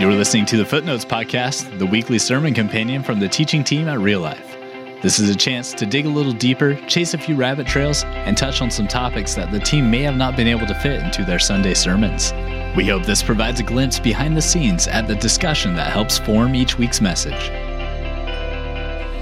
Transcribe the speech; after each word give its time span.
You're 0.00 0.12
listening 0.14 0.46
to 0.46 0.56
the 0.56 0.64
Footnotes 0.64 1.04
Podcast, 1.04 1.78
the 1.78 1.84
weekly 1.84 2.18
sermon 2.18 2.54
companion 2.54 3.02
from 3.02 3.20
the 3.20 3.28
teaching 3.28 3.62
team 3.62 3.86
at 3.86 3.98
Real 3.98 4.20
Life. 4.20 4.56
This 5.02 5.18
is 5.18 5.28
a 5.28 5.36
chance 5.36 5.74
to 5.74 5.84
dig 5.84 6.06
a 6.06 6.08
little 6.08 6.32
deeper, 6.32 6.74
chase 6.86 7.12
a 7.12 7.18
few 7.18 7.36
rabbit 7.36 7.66
trails, 7.66 8.02
and 8.04 8.34
touch 8.34 8.62
on 8.62 8.70
some 8.70 8.88
topics 8.88 9.34
that 9.34 9.52
the 9.52 9.60
team 9.60 9.90
may 9.90 10.00
have 10.00 10.16
not 10.16 10.36
been 10.36 10.48
able 10.48 10.66
to 10.66 10.74
fit 10.76 11.02
into 11.02 11.22
their 11.22 11.38
Sunday 11.38 11.74
sermons. 11.74 12.32
We 12.74 12.86
hope 12.86 13.04
this 13.04 13.22
provides 13.22 13.60
a 13.60 13.62
glimpse 13.62 14.00
behind 14.00 14.38
the 14.38 14.42
scenes 14.42 14.86
at 14.86 15.06
the 15.06 15.16
discussion 15.16 15.74
that 15.76 15.92
helps 15.92 16.18
form 16.18 16.54
each 16.54 16.78
week's 16.78 17.02
message. 17.02 17.50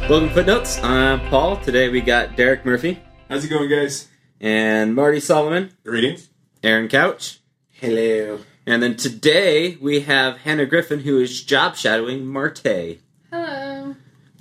Welcome 0.08 0.30
Footnotes. 0.30 0.80
I'm 0.84 1.20
Paul. 1.28 1.56
Today 1.56 1.88
we 1.88 2.00
got 2.00 2.36
Derek 2.36 2.64
Murphy 2.64 3.02
How's 3.28 3.44
it 3.44 3.48
going, 3.48 3.68
guys? 3.68 4.06
and 4.40 4.94
Marty 4.94 5.18
Solomon, 5.18 5.72
Greetings. 5.84 6.30
Aaron 6.62 6.86
Couch. 6.88 7.40
Hello. 7.72 8.38
And 8.68 8.82
then 8.82 8.96
today 8.96 9.76
we 9.80 10.00
have 10.00 10.40
Hannah 10.40 10.66
Griffin, 10.66 11.00
who 11.00 11.18
is 11.20 11.42
job 11.42 11.74
shadowing 11.74 12.26
Marty. 12.26 13.00
Hello. 13.32 13.96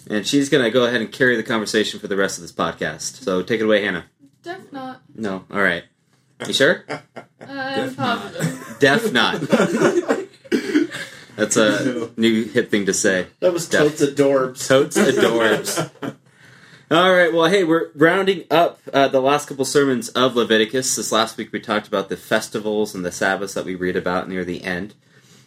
And 0.10 0.28
she's 0.28 0.50
going 0.50 0.66
to 0.66 0.70
go 0.70 0.84
ahead 0.84 1.00
and 1.00 1.10
carry 1.10 1.38
the 1.38 1.44
conversation 1.44 1.98
for 2.02 2.10
the 2.10 2.18
rest 2.18 2.38
of 2.38 2.42
this 2.42 2.52
podcast. 2.52 3.24
So 3.24 3.42
take 3.42 3.62
it 3.62 3.64
away, 3.64 3.86
Hannah. 3.86 4.04
Def 4.44 4.74
not. 4.74 5.02
No. 5.16 5.46
All 5.50 5.62
right. 5.62 5.86
You 6.46 6.52
sure? 6.52 6.84
I'm 7.40 7.96
positive. 7.96 8.78
Deaf 8.82 9.14
not. 9.14 9.40
That's 11.38 11.56
a 11.56 12.12
new 12.18 12.44
hip 12.44 12.70
thing 12.70 12.86
to 12.88 12.94
say. 12.94 13.28
That 13.40 13.54
was 13.54 13.70
Def- 13.70 13.98
totes 13.98 14.02
adorbs. 14.02 14.68
Totes 14.68 14.98
adorbs. 14.98 15.90
All 16.90 17.14
right. 17.14 17.34
Well, 17.34 17.50
hey, 17.50 17.66
we're 17.66 17.90
rounding 17.96 18.46
up 18.50 18.80
uh, 18.94 19.10
the 19.10 19.20
last 19.20 19.50
couple 19.50 19.66
sermons 19.66 20.08
of 20.08 20.38
Leviticus. 20.38 20.96
This 20.96 21.12
last 21.12 21.36
week 21.36 21.52
we 21.52 21.60
talked 21.60 21.86
about 21.86 22.08
the 22.08 22.16
festivals 22.16 22.96
and 22.96 23.04
the 23.04 23.12
Sabbaths 23.12 23.56
that 23.56 23.66
we 23.66 23.76
read 23.76 23.98
about 23.98 24.30
near 24.30 24.46
the 24.46 24.64
end. 24.64 24.94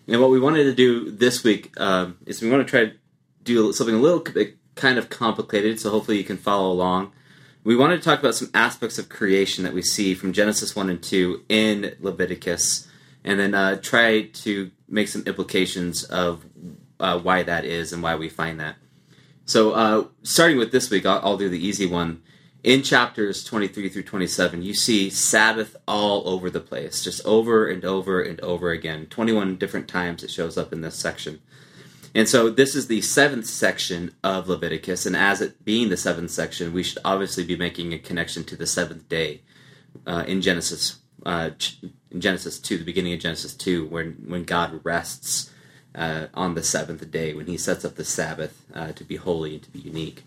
And 0.06 0.20
what 0.20 0.28
we 0.28 0.38
wanted 0.38 0.64
to 0.64 0.74
do 0.74 1.10
this 1.10 1.42
week 1.42 1.72
um, 1.80 2.18
is 2.26 2.42
we 2.42 2.50
want 2.50 2.66
to 2.66 2.70
try 2.70 2.84
to 2.84 2.92
do 3.42 3.72
something 3.72 3.94
a 3.94 3.98
little 3.98 4.20
bit 4.20 4.58
kind 4.74 4.98
of 4.98 5.08
complicated, 5.08 5.80
so 5.80 5.88
hopefully 5.88 6.18
you 6.18 6.24
can 6.24 6.36
follow 6.36 6.70
along. 6.70 7.10
We 7.64 7.74
wanted 7.74 7.96
to 7.96 8.02
talk 8.02 8.20
about 8.20 8.34
some 8.34 8.50
aspects 8.52 8.98
of 8.98 9.08
creation 9.08 9.64
that 9.64 9.72
we 9.72 9.80
see 9.80 10.12
from 10.12 10.34
Genesis 10.34 10.76
1 10.76 10.90
and 10.90 11.02
2 11.02 11.44
in 11.48 11.96
Leviticus, 12.00 12.86
and 13.24 13.40
then 13.40 13.54
uh, 13.54 13.76
try 13.76 14.24
to 14.24 14.72
make 14.90 15.08
some 15.08 15.22
implications 15.22 16.04
of 16.04 16.44
uh, 16.98 17.18
why 17.18 17.42
that 17.44 17.64
is 17.64 17.94
and 17.94 18.02
why 18.02 18.14
we 18.14 18.28
find 18.28 18.60
that. 18.60 18.76
So, 19.50 19.72
uh, 19.72 20.04
starting 20.22 20.58
with 20.58 20.70
this 20.70 20.90
week, 20.90 21.04
I'll, 21.04 21.18
I'll 21.24 21.36
do 21.36 21.48
the 21.48 21.58
easy 21.58 21.84
one. 21.84 22.22
In 22.62 22.84
chapters 22.84 23.42
23 23.42 23.88
through 23.88 24.04
27, 24.04 24.62
you 24.62 24.74
see 24.74 25.10
Sabbath 25.10 25.74
all 25.88 26.28
over 26.28 26.50
the 26.50 26.60
place, 26.60 27.02
just 27.02 27.26
over 27.26 27.66
and 27.66 27.84
over 27.84 28.22
and 28.22 28.40
over 28.42 28.70
again. 28.70 29.06
21 29.06 29.56
different 29.56 29.88
times 29.88 30.22
it 30.22 30.30
shows 30.30 30.56
up 30.56 30.72
in 30.72 30.82
this 30.82 30.94
section. 30.94 31.40
And 32.14 32.28
so, 32.28 32.48
this 32.48 32.76
is 32.76 32.86
the 32.86 33.00
seventh 33.00 33.46
section 33.46 34.14
of 34.22 34.48
Leviticus, 34.48 35.04
and 35.04 35.16
as 35.16 35.40
it 35.40 35.64
being 35.64 35.88
the 35.88 35.96
seventh 35.96 36.30
section, 36.30 36.72
we 36.72 36.84
should 36.84 37.00
obviously 37.04 37.42
be 37.42 37.56
making 37.56 37.92
a 37.92 37.98
connection 37.98 38.44
to 38.44 38.56
the 38.56 38.68
seventh 38.68 39.08
day 39.08 39.42
uh, 40.06 40.22
in 40.28 40.42
Genesis. 40.42 41.00
Uh, 41.26 41.50
in 42.12 42.20
Genesis 42.20 42.60
2, 42.60 42.78
the 42.78 42.84
beginning 42.84 43.14
of 43.14 43.20
Genesis 43.20 43.52
2, 43.54 43.86
when, 43.86 44.12
when 44.28 44.44
God 44.44 44.80
rests 44.84 45.50
uh, 45.94 46.26
on 46.34 46.54
the 46.54 46.62
seventh 46.62 47.10
day 47.10 47.34
when 47.34 47.46
he 47.46 47.56
sets 47.56 47.84
up 47.84 47.96
the 47.96 48.04
Sabbath 48.04 48.64
uh, 48.74 48.92
to 48.92 49.04
be 49.04 49.16
holy 49.16 49.54
and 49.54 49.62
to 49.62 49.70
be 49.70 49.80
unique. 49.80 50.22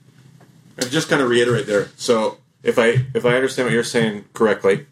And 0.77 0.89
just 0.89 1.09
kind 1.09 1.21
of 1.21 1.29
reiterate 1.29 1.67
there. 1.67 1.89
So, 1.97 2.39
if 2.63 2.79
I 2.79 3.05
if 3.13 3.25
I 3.25 3.35
understand 3.35 3.67
what 3.67 3.73
you're 3.73 3.83
saying 3.83 4.25
correctly, 4.33 4.87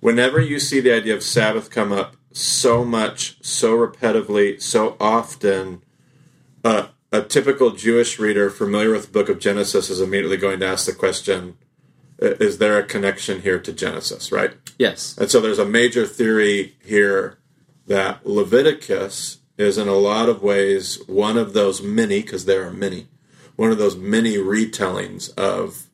whenever 0.00 0.40
you 0.40 0.60
see 0.60 0.80
the 0.80 0.92
idea 0.92 1.14
of 1.14 1.22
Sabbath 1.22 1.70
come 1.70 1.92
up 1.92 2.16
so 2.32 2.84
much, 2.84 3.38
so 3.42 3.76
repetitively, 3.76 4.60
so 4.60 4.96
often, 5.00 5.82
uh, 6.62 6.88
a 7.10 7.22
typical 7.22 7.70
Jewish 7.70 8.18
reader 8.18 8.50
familiar 8.50 8.92
with 8.92 9.06
the 9.06 9.12
book 9.12 9.28
of 9.28 9.38
Genesis 9.40 9.90
is 9.90 10.00
immediately 10.00 10.36
going 10.36 10.60
to 10.60 10.66
ask 10.66 10.86
the 10.86 10.92
question: 10.92 11.56
Is 12.18 12.58
there 12.58 12.78
a 12.78 12.84
connection 12.84 13.42
here 13.42 13.58
to 13.58 13.72
Genesis? 13.72 14.30
Right. 14.30 14.52
Yes, 14.78 15.16
And 15.16 15.30
so 15.30 15.40
there's 15.40 15.58
a 15.58 15.64
major 15.64 16.06
theory 16.06 16.76
here 16.84 17.38
that 17.86 18.26
Leviticus 18.26 19.38
is 19.58 19.78
in 19.78 19.88
a 19.88 19.94
lot 19.94 20.28
of 20.28 20.42
ways 20.42 21.00
one 21.06 21.36
of 21.36 21.52
those 21.54 21.82
many, 21.82 22.20
because 22.22 22.44
there 22.44 22.66
are 22.66 22.72
many, 22.72 23.08
one 23.56 23.70
of 23.70 23.78
those 23.78 23.96
many 23.96 24.36
retellings 24.36 25.32
of 25.38 25.86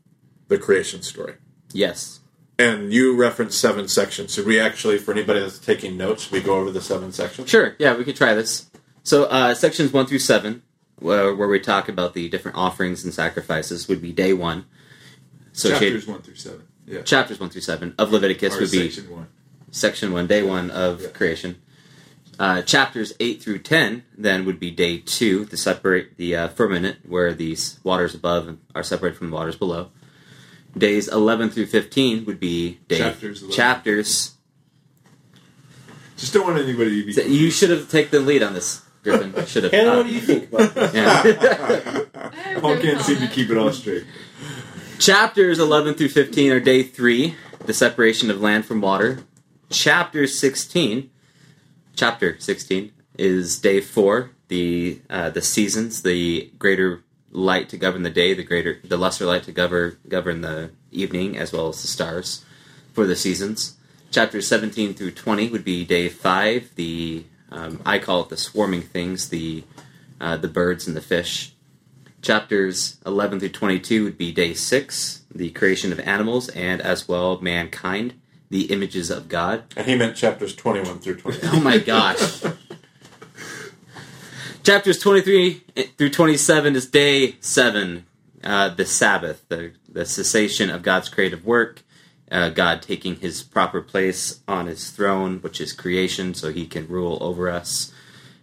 the 0.48 0.58
creation 0.58 1.02
story. 1.02 1.34
yes. 1.72 2.18
And 2.58 2.92
you 2.92 3.16
referenced 3.16 3.58
seven 3.58 3.88
sections. 3.88 4.34
Should 4.34 4.46
we 4.46 4.60
actually, 4.60 4.98
for 4.98 5.10
anybody 5.10 5.40
that's 5.40 5.58
taking 5.58 5.96
notes, 5.96 6.30
we 6.30 6.40
go 6.40 6.56
over 6.60 6.70
the 6.70 6.82
seven 6.82 7.10
sections? 7.10 7.48
Sure, 7.48 7.74
yeah, 7.78 7.96
we 7.96 8.04
could 8.04 8.14
try 8.14 8.34
this. 8.34 8.70
So, 9.02 9.24
uh, 9.24 9.54
sections 9.54 9.92
1 9.92 10.06
through 10.06 10.18
7, 10.20 10.62
where, 11.00 11.34
where 11.34 11.48
we 11.48 11.58
talk 11.58 11.88
about 11.88 12.14
the 12.14 12.28
different 12.28 12.56
offerings 12.58 13.02
and 13.04 13.12
sacrifices, 13.12 13.88
would 13.88 14.00
be 14.02 14.12
day 14.12 14.32
1. 14.32 14.64
Associated- 15.54 15.80
Chapters 16.02 16.06
one 16.06 16.22
through 16.22 16.34
seven. 16.36 16.62
Yeah. 16.86 17.02
chapters 17.02 17.40
1 17.40 17.50
through 17.50 17.62
7 17.62 17.94
of 17.98 18.12
Leviticus 18.12 18.54
Or 18.56 18.60
would 18.60 18.70
be 18.70 18.90
section 18.90 19.10
one. 19.10 19.26
section 19.72 20.12
1, 20.12 20.26
day 20.28 20.42
1 20.42 20.70
of 20.70 21.00
Yeah. 21.02 21.08
creation. 21.08 21.56
Uh, 22.42 22.60
chapters 22.60 23.12
8 23.20 23.40
through 23.40 23.60
10 23.60 24.02
then 24.18 24.44
would 24.44 24.58
be 24.58 24.72
day 24.72 24.98
2 24.98 25.44
to 25.44 25.56
separate 25.56 26.16
the 26.16 26.34
uh, 26.34 26.48
firmament 26.48 26.98
where 27.08 27.32
these 27.32 27.78
waters 27.84 28.16
above 28.16 28.58
are 28.74 28.82
separated 28.82 29.16
from 29.16 29.30
the 29.30 29.36
waters 29.36 29.54
below. 29.54 29.90
Days 30.76 31.06
11 31.06 31.50
through 31.50 31.66
15 31.66 32.24
would 32.24 32.40
be 32.40 32.80
day 32.88 32.98
Chapters 32.98 33.48
chapters. 33.54 34.34
Just 36.16 36.34
don't 36.34 36.44
want 36.44 36.58
anybody 36.58 37.02
to 37.02 37.06
be. 37.06 37.12
So 37.12 37.22
You 37.22 37.48
should 37.48 37.70
have 37.70 37.88
taken 37.88 38.10
the 38.10 38.26
lead 38.26 38.42
on 38.42 38.54
this, 38.54 38.82
Griffin. 39.04 39.32
Should 39.46 39.62
have. 39.62 39.72
Hannah, 39.72 39.98
what 39.98 40.06
do 40.08 40.12
you 40.12 40.20
think 40.20 40.52
about 40.52 40.74
this? 40.74 40.94
yeah. 40.94 42.00
I 42.56 42.58
Paul 42.58 42.76
can't 42.78 43.00
seem 43.02 43.18
to 43.18 43.28
keep 43.28 43.50
it 43.50 43.56
all 43.56 43.70
straight. 43.70 44.04
Chapters 44.98 45.60
11 45.60 45.94
through 45.94 46.08
15 46.08 46.50
are 46.50 46.58
day 46.58 46.82
3, 46.82 47.36
the 47.66 47.72
separation 47.72 48.32
of 48.32 48.40
land 48.40 48.66
from 48.66 48.80
water. 48.80 49.20
Chapter 49.70 50.26
16, 50.26 51.08
chapter 51.94 52.38
16 52.38 52.92
is 53.18 53.60
day 53.60 53.80
4, 53.80 54.30
the 54.48 55.00
uh, 55.08 55.30
the 55.30 55.42
seasons, 55.42 56.02
the 56.02 56.50
greater 56.58 57.02
light 57.30 57.68
to 57.70 57.76
govern 57.76 58.02
the 58.02 58.10
day, 58.10 58.34
the 58.34 58.44
greater 58.44 58.78
the 58.84 58.96
lesser 58.96 59.24
light 59.24 59.44
to 59.44 59.52
govern 59.52 59.96
govern 60.08 60.42
the 60.42 60.70
evening 60.90 61.36
as 61.36 61.52
well 61.52 61.68
as 61.68 61.80
the 61.82 61.88
stars 61.88 62.44
for 62.92 63.06
the 63.06 63.16
seasons. 63.16 63.76
Chapters 64.10 64.46
17 64.46 64.92
through 64.92 65.12
20 65.12 65.48
would 65.48 65.64
be 65.64 65.86
day 65.86 66.08
5, 66.08 66.74
the 66.74 67.24
um, 67.50 67.80
I 67.84 67.98
call 67.98 68.22
it 68.22 68.28
the 68.28 68.36
swarming 68.36 68.82
things, 68.82 69.28
the 69.28 69.64
uh, 70.20 70.36
the 70.36 70.48
birds 70.48 70.86
and 70.86 70.96
the 70.96 71.00
fish. 71.00 71.54
Chapters 72.20 72.98
11 73.04 73.40
through 73.40 73.48
22 73.48 74.04
would 74.04 74.16
be 74.16 74.30
day 74.30 74.54
6, 74.54 75.24
the 75.34 75.50
creation 75.50 75.90
of 75.90 75.98
animals, 76.00 76.48
and 76.50 76.80
as 76.80 77.08
well 77.08 77.40
mankind, 77.40 78.14
the 78.52 78.64
images 78.64 79.10
of 79.10 79.28
God. 79.28 79.64
And 79.78 79.86
he 79.86 79.96
meant 79.96 80.14
chapters 80.14 80.54
21 80.54 80.98
through 80.98 81.16
20. 81.16 81.38
Oh 81.44 81.60
my 81.60 81.78
gosh. 81.78 82.42
Chapters 84.62 84.98
23 84.98 85.54
through 85.96 86.10
27 86.10 86.76
is 86.76 86.86
day 86.86 87.36
7, 87.40 88.04
uh, 88.44 88.68
the 88.68 88.84
Sabbath, 88.84 89.48
the, 89.48 89.72
the 89.88 90.04
cessation 90.04 90.68
of 90.68 90.82
God's 90.82 91.08
creative 91.08 91.46
work, 91.46 91.82
uh, 92.30 92.50
God 92.50 92.82
taking 92.82 93.16
his 93.16 93.42
proper 93.42 93.80
place 93.80 94.40
on 94.46 94.66
his 94.66 94.90
throne, 94.90 95.38
which 95.38 95.58
is 95.58 95.72
creation, 95.72 96.34
so 96.34 96.52
he 96.52 96.66
can 96.66 96.86
rule 96.86 97.16
over 97.22 97.48
us, 97.48 97.90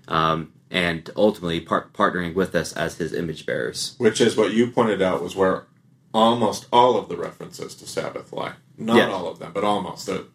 um, 0.07 0.51
and 0.71 1.11
ultimately 1.15 1.59
par- 1.59 1.87
partnering 1.93 2.33
with 2.33 2.55
us 2.55 2.73
as 2.73 2.97
his 2.97 3.13
image 3.13 3.45
bearers. 3.45 3.93
Which 3.99 4.19
is 4.19 4.35
what 4.35 4.53
you 4.53 4.71
pointed 4.71 5.03
out 5.03 5.21
was 5.21 5.35
where 5.35 5.67
almost 6.13 6.67
all 6.71 6.97
of 6.97 7.09
the 7.09 7.17
references 7.17 7.75
to 7.75 7.87
Sabbath 7.87 8.31
lie. 8.33 8.53
Not 8.77 8.97
Yeah. 8.97 9.09
all 9.11 9.27
of 9.27 9.39
them, 9.39 9.51
but 9.53 9.63
almost. 9.63 10.05
The, 10.05 10.25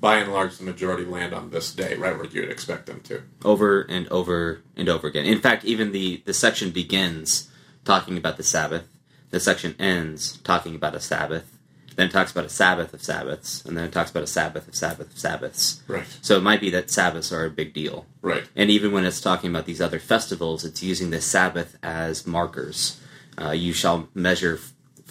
by 0.00 0.16
and 0.18 0.32
large, 0.32 0.58
the 0.58 0.64
majority 0.64 1.04
land 1.04 1.32
on 1.32 1.50
this 1.50 1.72
day, 1.72 1.94
right 1.94 2.16
where 2.16 2.26
you'd 2.26 2.50
expect 2.50 2.86
them 2.86 3.00
to. 3.04 3.22
over 3.44 3.82
and 3.82 4.08
over 4.08 4.60
and 4.76 4.88
over 4.88 5.06
again. 5.06 5.24
In 5.24 5.38
fact, 5.40 5.64
even 5.64 5.92
the, 5.92 6.22
the 6.24 6.34
section 6.34 6.70
begins 6.70 7.48
talking 7.84 8.16
about 8.16 8.36
the 8.36 8.42
Sabbath. 8.42 8.88
The 9.30 9.40
section 9.40 9.74
ends 9.78 10.38
talking 10.38 10.74
about 10.74 10.94
a 10.94 11.00
Sabbath. 11.00 11.48
Then 11.94 12.08
it 12.08 12.10
talks 12.12 12.32
about 12.32 12.46
a 12.46 12.48
Sabbath 12.50 12.94
of 12.94 13.02
Sabbaths, 13.02 13.64
and 13.66 13.76
then 13.76 13.84
it 13.84 13.92
talks 13.92 14.10
about 14.10 14.22
a 14.22 14.26
Sabbath 14.26 14.66
of 14.66 14.74
Sabbath 14.74 15.12
of 15.12 15.18
Sabbaths. 15.18 15.82
Right. 15.86 16.06
So 16.22 16.36
it 16.38 16.42
might 16.42 16.60
be 16.60 16.70
that 16.70 16.90
Sabbaths 16.90 17.30
are 17.32 17.44
a 17.44 17.50
big 17.50 17.74
deal. 17.74 18.06
Right. 18.22 18.44
And 18.56 18.70
even 18.70 18.92
when 18.92 19.04
it's 19.04 19.20
talking 19.20 19.50
about 19.50 19.66
these 19.66 19.80
other 19.80 19.98
festivals, 19.98 20.64
it's 20.64 20.82
using 20.82 21.10
the 21.10 21.20
Sabbath 21.20 21.76
as 21.82 22.26
markers. 22.26 22.98
Uh, 23.40 23.50
you 23.50 23.72
shall 23.74 24.08
measure 24.14 24.58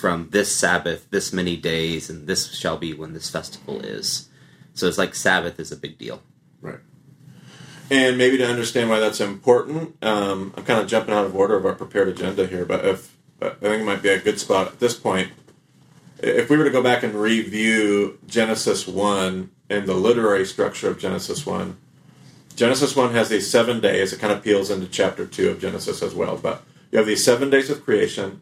from 0.01 0.29
this 0.31 0.53
Sabbath 0.53 1.09
this 1.11 1.31
many 1.31 1.55
days, 1.55 2.09
and 2.09 2.27
this 2.27 2.53
shall 2.55 2.77
be 2.77 2.93
when 2.93 3.13
this 3.13 3.29
festival 3.29 3.79
is. 3.79 4.29
So 4.73 4.87
it's 4.87 4.97
like 4.97 5.13
Sabbath 5.13 5.59
is 5.59 5.71
a 5.71 5.77
big 5.77 5.97
deal. 5.99 6.21
Right. 6.59 6.79
And 7.91 8.17
maybe 8.17 8.37
to 8.37 8.47
understand 8.47 8.89
why 8.89 8.99
that's 8.99 9.21
important, 9.21 10.03
um, 10.03 10.53
I'm 10.57 10.63
kind 10.63 10.79
of 10.79 10.87
jumping 10.87 11.13
out 11.13 11.25
of 11.25 11.35
order 11.35 11.55
of 11.55 11.65
our 11.65 11.75
prepared 11.75 12.07
agenda 12.07 12.47
here, 12.47 12.65
but 12.65 12.83
if 12.83 13.15
I 13.41 13.49
think 13.49 13.81
it 13.81 13.85
might 13.85 14.01
be 14.01 14.09
a 14.09 14.19
good 14.19 14.39
spot 14.39 14.67
at 14.67 14.79
this 14.79 14.95
point. 14.95 15.31
If 16.19 16.49
we 16.49 16.57
were 16.57 16.63
to 16.63 16.69
go 16.69 16.83
back 16.83 17.03
and 17.03 17.15
review 17.15 18.19
Genesis 18.27 18.87
1 18.87 19.51
and 19.69 19.87
the 19.87 19.95
literary 19.95 20.45
structure 20.45 20.89
of 20.89 20.99
Genesis 20.99 21.45
1, 21.45 21.77
Genesis 22.55 22.95
1 22.95 23.13
has 23.13 23.29
these 23.29 23.49
seven 23.49 23.81
days. 23.81 24.13
It 24.13 24.19
kind 24.19 24.33
of 24.33 24.43
peels 24.43 24.69
into 24.69 24.87
chapter 24.87 25.25
2 25.25 25.49
of 25.49 25.59
Genesis 25.59 26.03
as 26.03 26.13
well. 26.13 26.37
But 26.37 26.63
you 26.91 26.97
have 26.99 27.07
these 27.07 27.25
seven 27.25 27.49
days 27.49 27.69
of 27.69 27.83
creation, 27.83 28.41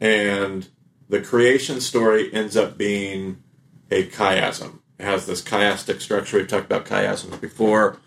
and 0.00 0.68
the 1.08 1.20
creation 1.20 1.80
story 1.80 2.32
ends 2.32 2.56
up 2.56 2.78
being 2.78 3.42
a 3.90 4.06
chiasm. 4.06 4.80
It 4.98 5.04
has 5.04 5.26
this 5.26 5.42
chiastic 5.42 6.00
structure. 6.00 6.38
We've 6.38 6.48
talked 6.48 6.66
about 6.66 6.86
chiasms 6.86 7.40
before. 7.40 7.98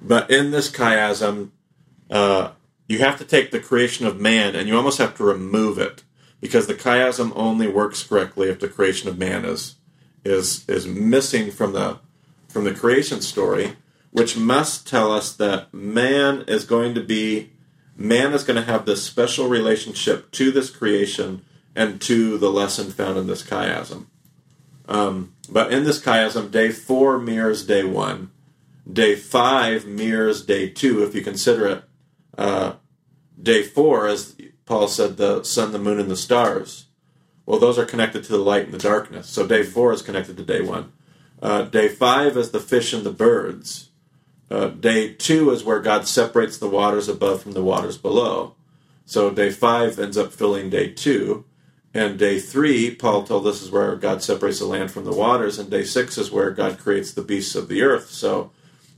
But 0.00 0.30
in 0.30 0.50
this 0.50 0.70
chiasm, 0.70 1.50
uh, 2.10 2.52
you 2.86 2.98
have 2.98 3.18
to 3.18 3.24
take 3.24 3.50
the 3.50 3.60
creation 3.60 4.06
of 4.06 4.20
man 4.20 4.54
and 4.54 4.68
you 4.68 4.76
almost 4.76 4.98
have 4.98 5.16
to 5.16 5.24
remove 5.24 5.78
it 5.78 6.04
because 6.40 6.66
the 6.66 6.74
chiasm 6.74 7.32
only 7.34 7.66
works 7.66 8.02
correctly 8.02 8.48
if 8.50 8.60
the 8.60 8.68
creation 8.68 9.08
of 9.08 9.18
man 9.18 9.44
is 9.44 9.76
is 10.24 10.68
is 10.68 10.86
missing 10.86 11.50
from 11.50 11.72
the 11.72 11.98
from 12.48 12.64
the 12.64 12.74
creation 12.74 13.20
story, 13.20 13.76
which 14.10 14.36
must 14.36 14.86
tell 14.86 15.10
us 15.10 15.34
that 15.34 15.72
man 15.72 16.44
is 16.46 16.64
going 16.64 16.94
to 16.94 17.00
be 17.00 17.52
man 17.96 18.32
is 18.32 18.44
going 18.44 18.56
to 18.56 18.70
have 18.70 18.84
this 18.84 19.02
special 19.02 19.48
relationship 19.48 20.30
to 20.32 20.50
this 20.50 20.70
creation 20.70 21.44
and 21.74 22.00
to 22.02 22.38
the 22.38 22.50
lesson 22.50 22.90
found 22.90 23.18
in 23.18 23.26
this 23.26 23.42
chiasm. 23.42 24.06
Um, 24.88 25.34
but 25.48 25.72
in 25.72 25.84
this 25.84 26.00
chiasm, 26.00 26.50
day 26.50 26.70
four 26.70 27.18
mirrors 27.18 27.66
day 27.66 27.84
one. 27.84 28.30
Day 28.90 29.14
five 29.16 29.86
mirrors 29.86 30.44
day 30.44 30.68
two, 30.68 31.02
if 31.02 31.14
you 31.14 31.22
consider 31.22 31.66
it. 31.66 31.84
Uh, 32.36 32.74
day 33.40 33.62
four, 33.62 34.06
as 34.06 34.36
Paul 34.66 34.88
said, 34.88 35.16
the 35.16 35.42
sun, 35.42 35.72
the 35.72 35.78
moon, 35.78 35.98
and 35.98 36.10
the 36.10 36.16
stars. 36.16 36.86
Well, 37.46 37.58
those 37.58 37.78
are 37.78 37.84
connected 37.86 38.24
to 38.24 38.32
the 38.32 38.38
light 38.38 38.64
and 38.64 38.74
the 38.74 38.78
darkness. 38.78 39.28
So 39.28 39.46
day 39.46 39.62
four 39.62 39.92
is 39.92 40.02
connected 40.02 40.36
to 40.36 40.44
day 40.44 40.60
one. 40.60 40.92
Uh, 41.42 41.62
day 41.62 41.88
five 41.88 42.36
is 42.36 42.50
the 42.50 42.60
fish 42.60 42.92
and 42.92 43.04
the 43.04 43.10
birds. 43.10 43.90
Uh, 44.50 44.68
day 44.68 45.12
two 45.12 45.50
is 45.50 45.64
where 45.64 45.80
God 45.80 46.06
separates 46.06 46.56
the 46.56 46.68
waters 46.68 47.08
above 47.08 47.42
from 47.42 47.52
the 47.52 47.62
waters 47.62 47.98
below. 47.98 48.54
So 49.04 49.30
day 49.30 49.50
five 49.50 49.98
ends 49.98 50.16
up 50.16 50.32
filling 50.32 50.70
day 50.70 50.90
two. 50.90 51.44
And 51.96 52.18
day 52.18 52.40
three, 52.40 52.92
Paul 52.92 53.22
told 53.22 53.46
us, 53.46 53.62
is 53.62 53.70
where 53.70 53.94
God 53.94 54.20
separates 54.20 54.58
the 54.58 54.66
land 54.66 54.90
from 54.90 55.04
the 55.04 55.14
waters. 55.14 55.60
And 55.60 55.70
day 55.70 55.84
six 55.84 56.18
is 56.18 56.32
where 56.32 56.50
God 56.50 56.78
creates 56.78 57.12
the 57.12 57.22
beasts 57.22 57.54
of 57.54 57.68
the 57.68 57.82
earth. 57.82 58.10
So 58.10 58.50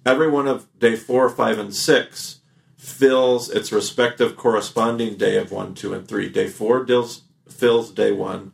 every 0.07 0.29
one 0.29 0.49
of 0.49 0.67
day 0.79 0.97
four, 0.97 1.29
five, 1.29 1.59
and 1.59 1.75
six 1.75 2.41
fills 2.79 3.51
its 3.51 3.71
respective 3.71 4.37
corresponding 4.37 5.17
day 5.17 5.37
of 5.37 5.53
one, 5.53 5.75
two, 5.75 5.93
and 5.93 6.09
three. 6.09 6.31
Day 6.31 6.49
four 6.49 6.85
deals, 6.85 7.23
fills 7.47 7.91
day 7.91 8.13
one. 8.13 8.53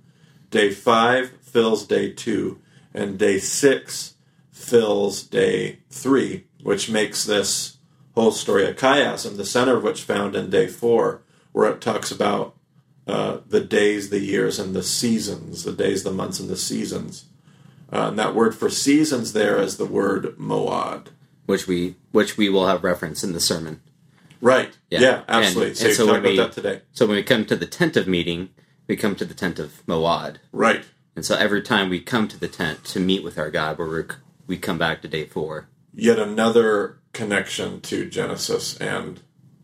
Day 0.50 0.73
five 0.73 1.31
fills 1.41 1.87
day 1.87 2.12
two. 2.12 2.61
And 2.93 3.19
day 3.19 3.39
six 3.39 4.17
fills 4.50 5.23
day 5.23 5.79
three, 5.89 6.47
which 6.62 6.91
makes 6.91 7.25
this 7.25 7.79
whole 8.15 8.33
story 8.33 8.65
a 8.65 8.75
chiasm, 8.75 9.37
the 9.37 9.44
center 9.44 9.77
of 9.77 9.85
which 9.85 10.03
found 10.03 10.35
in 10.35 10.50
day 10.50 10.67
four, 10.67 11.23
where 11.53 11.71
it 11.71 11.81
talks 11.81 12.11
about 12.11 12.56
uh, 13.07 13.39
the 13.49 13.61
days, 13.61 14.11
the 14.11 14.21
years, 14.21 14.59
and 14.59 14.75
the 14.75 14.83
seasons, 14.83 15.65
the 15.65 15.73
days, 15.73 16.03
the 16.05 16.13
months, 16.13 16.39
and 16.41 16.49
the 16.49 16.57
seasons. 16.57 17.27
Uh, 17.93 18.09
and 18.09 18.19
that 18.19 18.35
word 18.35 18.55
for 18.55 18.71
seasons 18.71 19.33
there 19.33 19.59
is 19.59 19.77
the 19.77 19.85
word 19.87 20.37
moed. 20.39 21.09
which 21.47 21.67
we 21.67 21.97
which 22.13 22.37
we 22.39 22.49
will 22.49 22.67
have 22.67 22.85
reference 22.85 23.23
in 23.25 23.33
the 23.33 23.41
sermon. 23.41 23.81
Right. 24.41 24.77
Yeah. 24.91 25.01
Yeah, 25.01 25.23
absolutely. 25.29 25.69
And- 25.71 25.77
so 25.79 25.87
and 25.87 25.95
so 25.97 26.07
talk 26.07 26.13
when 26.13 26.21
about 26.21 26.31
we- 26.31 26.37
that 26.39 26.53
today. 26.53 26.81
So 26.93 27.07
when 27.07 27.17
we 27.17 27.23
come 27.23 27.45
to 27.47 27.57
the 27.57 27.67
tent 27.67 27.97
of 27.97 28.07
meeting, 28.09 28.49
we 28.89 28.97
come 28.97 29.15
to 29.17 29.25
the 29.25 29.35
tent 29.35 29.59
of 29.59 29.83
Moed. 29.87 30.37
Right. 30.53 30.85
And 31.15 31.25
so 31.25 31.37
every 31.37 31.61
time 31.63 31.91
we 31.91 32.01
come 32.01 32.27
to 32.29 32.39
the 32.41 32.49
tent 32.49 32.85
to 32.85 33.01
meet 33.01 33.23
with 33.23 33.39
our 33.39 33.51
God, 33.51 33.79
where 33.79 33.89
we 33.89 34.03
we 34.47 34.57
come 34.57 34.79
back 34.79 35.03
to 35.03 35.09
day 35.09 35.27
four. 35.27 35.69
Yet 35.95 36.19
another 36.19 36.99
connection 37.13 37.81
to 37.83 38.09
Genesis 38.09 38.77
and 38.79 39.21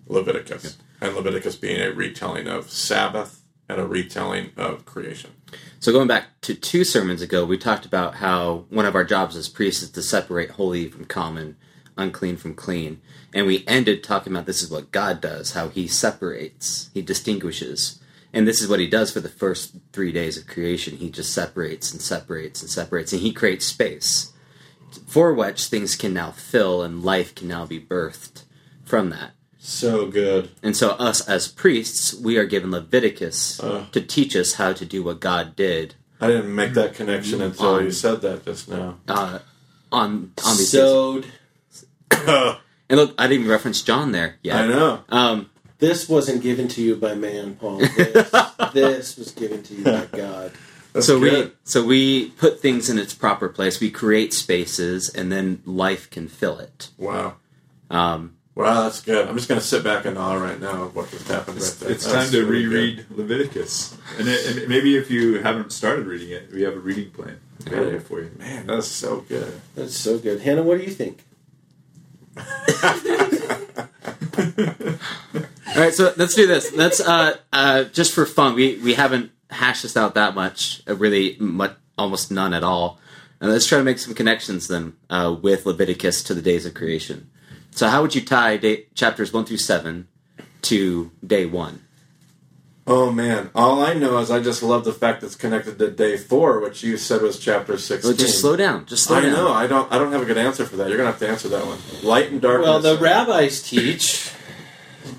Leviticus. 0.06 0.76
And 1.00 1.14
Leviticus 1.14 1.56
being 1.56 1.80
a 1.80 1.92
retelling 1.92 2.48
of 2.48 2.70
Sabbath 2.70 3.42
and 3.68 3.80
a 3.80 3.86
retelling 3.86 4.50
of 4.56 4.84
creation. 4.84 5.30
So 5.78 5.92
going 5.92 6.08
back 6.08 6.40
to 6.42 6.54
two 6.54 6.84
sermons 6.84 7.22
ago, 7.22 7.44
we 7.44 7.58
talked 7.58 7.86
about 7.86 8.16
how 8.16 8.64
one 8.70 8.86
of 8.86 8.94
our 8.94 9.04
jobs 9.04 9.36
as 9.36 9.48
priests 9.48 9.82
is 9.82 9.90
to 9.90 10.02
separate 10.02 10.52
holy 10.52 10.88
from 10.88 11.04
common, 11.04 11.56
unclean 11.96 12.36
from 12.36 12.54
clean. 12.54 13.00
And 13.34 13.46
we 13.46 13.64
ended 13.66 14.02
talking 14.02 14.32
about 14.32 14.46
this 14.46 14.62
is 14.62 14.70
what 14.70 14.90
God 14.90 15.20
does, 15.20 15.52
how 15.52 15.68
he 15.68 15.86
separates, 15.86 16.90
he 16.94 17.02
distinguishes. 17.02 18.00
And 18.32 18.46
this 18.46 18.60
is 18.60 18.68
what 18.68 18.80
he 18.80 18.88
does 18.88 19.12
for 19.12 19.20
the 19.20 19.28
first 19.28 19.76
three 19.92 20.12
days 20.12 20.36
of 20.36 20.46
creation. 20.46 20.96
He 20.96 21.10
just 21.10 21.32
separates 21.32 21.92
and 21.92 22.00
separates 22.00 22.60
and 22.62 22.70
separates, 22.70 23.12
and 23.12 23.22
he 23.22 23.32
creates 23.32 23.66
space 23.66 24.32
for 25.06 25.32
which 25.34 25.66
things 25.66 25.96
can 25.96 26.14
now 26.14 26.30
fill 26.30 26.82
and 26.82 27.04
life 27.04 27.34
can 27.34 27.48
now 27.48 27.66
be 27.66 27.80
birthed 27.80 28.44
from 28.84 29.10
that. 29.10 29.32
So 29.68 30.06
good. 30.06 30.48
And 30.62 30.74
so, 30.74 30.90
us 30.92 31.20
as 31.28 31.46
priests, 31.46 32.14
we 32.14 32.38
are 32.38 32.46
given 32.46 32.70
Leviticus 32.70 33.60
Uh. 33.60 33.84
to 33.92 34.00
teach 34.00 34.34
us 34.34 34.54
how 34.54 34.72
to 34.72 34.84
do 34.86 35.02
what 35.02 35.20
God 35.20 35.54
did 35.56 35.94
I 36.20 36.26
didn't 36.28 36.52
make 36.54 36.72
that 36.74 36.94
connection 36.94 37.40
until 37.42 37.66
On- 37.66 37.84
you 37.84 37.92
said 37.92 38.22
that 38.22 38.44
just 38.44 38.68
now. 38.68 38.96
uh, 39.06 39.38
on 39.92 40.32
on 40.44 40.56
these 40.56 40.70
days. 40.72 40.80
Sowed. 40.80 41.26
And 42.90 42.98
look, 42.98 43.14
I 43.18 43.24
didn't 43.26 43.40
even 43.40 43.50
reference 43.50 43.82
John 43.82 44.12
there 44.12 44.36
Yeah, 44.42 44.62
I 44.62 44.66
know. 44.66 45.00
Um, 45.10 45.50
This 45.78 46.08
wasn't 46.08 46.40
given 46.42 46.66
to 46.68 46.80
you 46.82 46.96
by 46.96 47.14
man, 47.14 47.56
Paul. 47.56 47.78
This, 47.96 48.30
this 48.72 49.16
was 49.18 49.30
given 49.32 49.62
to 49.64 49.74
you 49.74 49.84
by 49.84 50.06
God. 50.12 50.52
That's 50.94 51.06
so 51.06 51.18
we 51.18 51.52
so 51.64 51.84
we 51.84 52.30
put 52.30 52.60
things 52.60 52.88
in 52.88 52.98
its 52.98 53.12
proper 53.12 53.48
place. 53.50 53.78
We 53.78 53.90
create 53.90 54.32
spaces, 54.32 55.10
and 55.10 55.30
then 55.30 55.60
life 55.66 56.08
can 56.10 56.26
fill 56.28 56.58
it. 56.58 56.88
Wow. 56.96 57.34
Um, 57.90 58.37
Wow, 58.58 58.82
that's 58.82 59.00
good. 59.02 59.28
I'm 59.28 59.36
just 59.36 59.48
going 59.48 59.60
to 59.60 59.64
sit 59.64 59.84
back 59.84 60.04
and 60.04 60.18
awe 60.18 60.34
right 60.34 60.60
now 60.60 60.82
of 60.82 60.96
what 60.96 61.08
just 61.12 61.28
happened 61.28 61.58
right 61.58 61.62
It's, 61.64 61.74
there. 61.76 61.90
it's 61.92 62.04
That's 62.04 62.24
time 62.24 62.32
to 62.32 62.44
really 62.44 62.64
good. 62.64 62.72
reread 62.72 63.06
Leviticus, 63.16 63.96
and, 64.18 64.26
it, 64.26 64.56
and 64.56 64.68
maybe 64.68 64.96
if 64.96 65.12
you 65.12 65.38
haven't 65.38 65.70
started 65.70 66.06
reading 66.06 66.30
it, 66.30 66.50
we 66.52 66.62
have 66.62 66.74
a 66.74 66.80
reading 66.80 67.12
plan 67.12 67.38
available 67.64 68.00
for 68.00 68.20
you. 68.20 68.32
Man, 68.36 68.66
that's 68.66 68.88
so 68.88 69.20
good. 69.20 69.60
That's 69.76 69.96
so 69.96 70.18
good. 70.18 70.40
Hannah, 70.40 70.64
what 70.64 70.78
do 70.78 70.82
you 70.82 70.90
think? 70.90 71.24
all 72.36 72.44
right, 75.76 75.94
so 75.94 76.12
let's 76.16 76.34
do 76.34 76.48
this. 76.48 76.72
Let's 76.74 76.98
uh, 76.98 77.36
uh, 77.52 77.84
just 77.84 78.12
for 78.12 78.26
fun. 78.26 78.56
We 78.56 78.76
we 78.78 78.94
haven't 78.94 79.30
hashed 79.50 79.84
this 79.84 79.96
out 79.96 80.16
that 80.16 80.34
much. 80.34 80.82
Uh, 80.88 80.96
really, 80.96 81.36
much, 81.38 81.74
almost 81.96 82.32
none 82.32 82.52
at 82.52 82.64
all. 82.64 82.98
And 83.40 83.52
let's 83.52 83.66
try 83.66 83.78
to 83.78 83.84
make 83.84 84.00
some 84.00 84.14
connections 84.14 84.66
then 84.66 84.94
uh, 85.10 85.36
with 85.40 85.64
Leviticus 85.64 86.24
to 86.24 86.34
the 86.34 86.42
days 86.42 86.66
of 86.66 86.74
creation. 86.74 87.30
So, 87.78 87.86
how 87.86 88.02
would 88.02 88.12
you 88.12 88.22
tie 88.24 88.56
day, 88.56 88.86
chapters 88.96 89.32
one 89.32 89.44
through 89.44 89.58
seven 89.58 90.08
to 90.62 91.12
day 91.24 91.46
one? 91.46 91.84
Oh 92.88 93.12
man, 93.12 93.50
all 93.54 93.84
I 93.84 93.94
know 93.94 94.18
is 94.18 94.32
I 94.32 94.40
just 94.40 94.64
love 94.64 94.84
the 94.84 94.92
fact 94.92 95.20
that 95.20 95.28
it's 95.28 95.36
connected 95.36 95.78
to 95.78 95.88
day 95.88 96.16
four, 96.16 96.58
which 96.58 96.82
you 96.82 96.96
said 96.96 97.22
was 97.22 97.38
chapter 97.38 97.74
Well, 97.74 97.78
sixteen. 97.78 98.16
just 98.16 98.40
slow 98.40 98.56
down. 98.56 98.84
Just 98.86 99.04
slow 99.04 99.18
I 99.18 99.20
down. 99.20 99.32
know. 99.32 99.52
I 99.52 99.68
don't. 99.68 99.92
I 99.92 99.98
don't 99.98 100.10
have 100.10 100.22
a 100.22 100.24
good 100.24 100.38
answer 100.38 100.64
for 100.64 100.74
that. 100.74 100.88
You're 100.88 100.96
gonna 100.96 101.10
have 101.12 101.20
to 101.20 101.28
answer 101.28 101.48
that 101.50 101.64
one. 101.64 101.78
Light 102.02 102.32
and 102.32 102.40
darkness. 102.40 102.66
Well, 102.66 102.80
the 102.80 102.96
rabbis 102.98 103.62
teach 103.62 104.32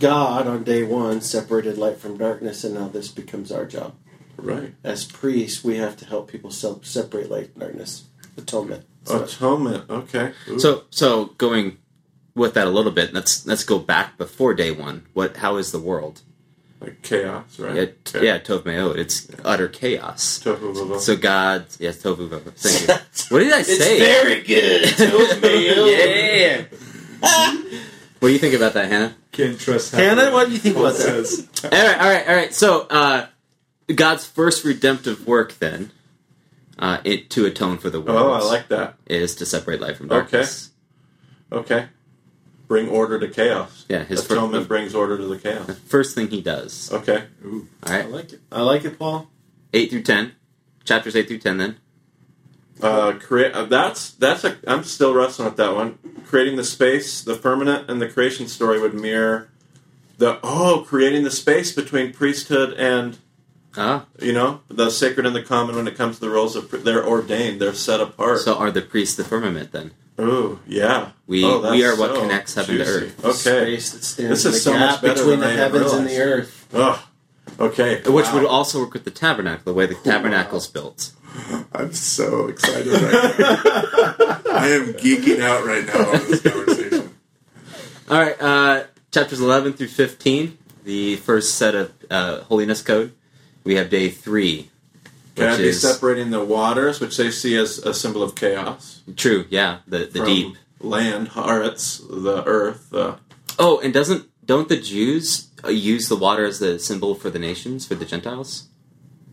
God 0.01 0.45
on 0.45 0.63
day 0.65 0.83
one 0.83 1.21
separated 1.21 1.77
light 1.77 1.95
from 1.97 2.17
darkness, 2.17 2.65
and 2.65 2.75
now 2.75 2.89
this 2.89 3.07
becomes 3.07 3.53
our 3.53 3.65
job. 3.65 3.95
right 4.35 4.73
As 4.83 5.05
priests, 5.05 5.63
we 5.63 5.77
have 5.77 5.95
to 5.97 6.05
help 6.05 6.29
people 6.29 6.51
separate 6.51 7.29
light 7.31 7.51
and 7.53 7.59
darkness. 7.61 8.03
Atonement. 8.35 8.83
So- 9.05 9.23
atonement. 9.23 9.89
Okay. 9.89 10.33
Ooh. 10.49 10.59
So, 10.59 10.83
so 10.89 11.27
going 11.37 11.77
with 12.39 12.55
that 12.55 12.67
a 12.67 12.71
little 12.71 12.91
bit, 12.91 13.13
let's 13.13 13.45
let's 13.45 13.63
go 13.63 13.77
back 13.77 14.17
before 14.17 14.53
day 14.53 14.71
one. 14.71 15.05
What? 15.13 15.37
How 15.37 15.57
is 15.57 15.71
the 15.71 15.79
world? 15.79 16.21
like 16.81 17.01
chaos, 17.01 17.59
right? 17.59 17.75
Yeah, 17.75 17.85
t- 18.03 18.25
yeah, 18.25 18.39
tov 18.39 18.65
me'od. 18.65 18.97
It's 18.97 19.27
utter 19.43 19.67
chaos. 19.67 20.39
Tohu. 20.43 20.99
So 20.99 21.15
God, 21.17 21.65
yes, 21.77 22.01
tohu 22.01 22.29
vavohu. 22.29 22.53
Thank 22.55 22.87
you. 22.87 22.95
What 23.35 23.39
did 23.43 23.53
I 23.53 23.61
say? 23.61 23.99
very 23.99 24.41
good. 24.41 24.99
yeah. 27.21 27.79
What 28.19 28.27
do 28.27 28.33
you 28.33 28.39
think 28.39 28.53
about 28.53 28.73
that, 28.73 28.91
Hannah? 28.91 29.15
Can't 29.31 29.57
trust 29.57 29.93
Hannah, 29.93 30.31
what 30.31 30.47
do 30.47 30.51
you 30.51 30.57
think 30.57 30.75
Paul 30.75 30.87
about 30.87 30.97
that? 30.97 31.47
All 31.63 31.69
right, 31.69 32.01
all 32.01 32.09
right, 32.09 32.27
all 32.27 32.35
right. 32.35 32.53
So, 32.53 32.81
uh, 32.89 33.27
God's 33.95 34.25
first 34.25 34.65
redemptive 34.65 35.25
work, 35.25 35.53
then, 35.59 35.93
uh, 36.77 36.97
it 37.05 37.29
to 37.29 37.45
atone 37.45 37.77
for 37.77 37.89
the 37.89 38.01
world, 38.01 38.19
oh, 38.19 38.33
I 38.33 38.41
like 38.41 38.67
that. 38.67 38.95
is 39.05 39.35
to 39.35 39.45
separate 39.45 39.79
light 39.79 39.95
from 39.95 40.09
darkness. 40.09 40.71
Okay. 41.49 41.55
darkness. 41.55 41.71
Okay. 41.71 41.89
Bring 42.69 42.87
order 42.87 43.19
to 43.19 43.27
chaos. 43.27 43.85
Yeah, 43.89 44.03
his 44.05 44.23
fir- 44.25 44.35
atonement 44.35 44.67
brings 44.69 44.93
order 44.95 45.17
to 45.17 45.25
the 45.25 45.37
chaos. 45.39 45.77
First 45.87 46.13
thing 46.15 46.29
he 46.29 46.39
does. 46.39 46.89
Okay. 46.93 47.23
All 47.43 47.63
I 47.83 48.03
like 48.03 48.31
it. 48.31 48.39
I 48.51 48.61
like 48.61 48.85
it, 48.85 48.97
Paul. 48.97 49.27
eight 49.73 49.89
through 49.89 50.03
ten, 50.03 50.33
chapters 50.85 51.15
eight 51.15 51.27
through 51.27 51.39
ten. 51.39 51.57
Then 51.57 51.77
Uh, 52.81 53.13
create. 53.19 53.53
Uh, 53.53 53.65
that's 53.65 54.11
that's 54.11 54.43
a. 54.43 54.57
I'm 54.67 54.83
still 54.83 55.13
wrestling 55.15 55.47
with 55.47 55.57
that 55.57 55.73
one. 55.75 55.97
Creating 56.27 56.55
the 56.57 56.63
space, 56.63 57.21
the 57.23 57.33
firmament, 57.35 57.89
and 57.89 57.99
the 57.99 58.07
creation 58.07 58.47
story 58.47 58.79
would 58.79 58.93
mirror 58.93 59.49
the 60.19 60.39
oh, 60.43 60.85
creating 60.87 61.23
the 61.23 61.31
space 61.31 61.71
between 61.71 62.13
priesthood 62.13 62.73
and 62.73 63.17
Ah, 63.77 64.05
You 64.19 64.33
know, 64.33 64.61
the 64.67 64.89
sacred 64.89 65.25
and 65.25 65.35
the 65.35 65.43
common. 65.43 65.75
When 65.75 65.87
it 65.87 65.95
comes 65.95 66.15
to 66.15 66.21
the 66.21 66.29
roles 66.29 66.55
of, 66.55 66.83
they're 66.83 67.05
ordained. 67.05 67.59
They're 67.61 67.73
set 67.73 67.99
apart. 67.99 68.39
so 68.41 68.55
are 68.55 68.71
the 68.71 68.81
priests 68.81 69.15
the 69.15 69.23
firmament 69.23 69.71
then? 69.71 69.91
Ooh, 70.19 70.59
yeah. 70.67 71.09
We- 71.27 71.45
Oh, 71.45 71.71
we 71.71 71.85
are 71.85 71.95
what 71.95 72.11
so 72.15 72.21
connects 72.21 72.53
heaven 72.55 72.77
to 72.77 72.83
earth. 72.85 73.25
Okay. 73.25 73.33
Space 73.33 73.91
that 73.91 74.03
stands 74.03 74.43
This 74.43 74.45
is 74.45 74.63
the 74.63 74.71
so 74.71 74.77
much 74.79 75.01
better 75.01 75.13
between 75.15 75.39
than 75.39 75.39
the 75.41 75.45
I 75.45 75.49
had 75.51 75.59
heavens 75.71 75.93
and 75.93 76.07
the 76.07 76.19
earth. 76.19 76.67
Oh, 76.73 77.05
okay. 77.59 78.01
Which 78.05 78.25
Wow. 78.25 78.33
would 78.35 78.45
also 78.45 78.79
work 78.79 78.93
with 78.93 79.03
the 79.05 79.11
tabernacle, 79.11 79.63
the 79.65 79.73
way 79.73 79.85
the 79.85 79.95
tabernacle's 79.95 80.67
built. 80.67 81.11
I'm 81.73 81.93
so 81.93 82.47
excited 82.47 82.87
right 82.91 83.01
now. 83.39 84.41
I 84.51 84.67
am 84.69 84.93
geeking 84.95 85.41
out 85.41 85.63
right 85.65 85.85
now 85.85 85.99
on 86.09 86.27
this 86.27 86.41
conversation. 86.41 87.15
All 88.09 88.19
right, 88.19 88.41
uh, 88.41 88.83
chapters 89.11 89.39
11 89.39 89.73
through 89.73 89.87
15, 89.89 90.57
the 90.83 91.15
first 91.17 91.55
set 91.55 91.75
of 91.75 91.93
uh, 92.09 92.41
holiness 92.41 92.81
code. 92.81 93.13
We 93.63 93.75
have 93.75 93.91
day 93.91 94.09
three, 94.09 94.71
Can 95.39 95.47
I 95.47 95.51
which 95.51 95.59
be 95.61 95.67
is 95.69 95.81
separating 95.81 96.29
the 96.31 96.43
waters, 96.43 96.99
which 96.99 97.17
they 97.17 97.31
see 97.31 97.55
as 97.57 97.79
a 97.79 97.93
symbol 97.93 98.21
of 98.23 98.35
chaos, 98.35 99.01
true. 99.15 99.45
Yeah, 99.49 99.79
the 99.87 99.99
the 100.05 100.23
deep. 100.25 100.55
land, 100.79 101.29
Haaretz, 101.29 101.99
the 102.09 102.43
earth, 102.45 102.89
the 102.91 103.17
Oh, 103.57 103.79
and 103.79 103.93
doesn't 103.93 104.25
don't 104.45 104.69
the 104.69 104.77
Jews 104.77 105.47
uh, 105.63 105.69
use 105.69 106.07
the 106.09 106.15
water 106.15 106.45
as 106.45 106.59
the 106.59 106.79
symbol 106.79 107.15
for 107.15 107.29
the 107.29 107.39
nations 107.39 107.85
for 107.85 107.95
the 107.95 108.05
Gentiles? 108.05 108.67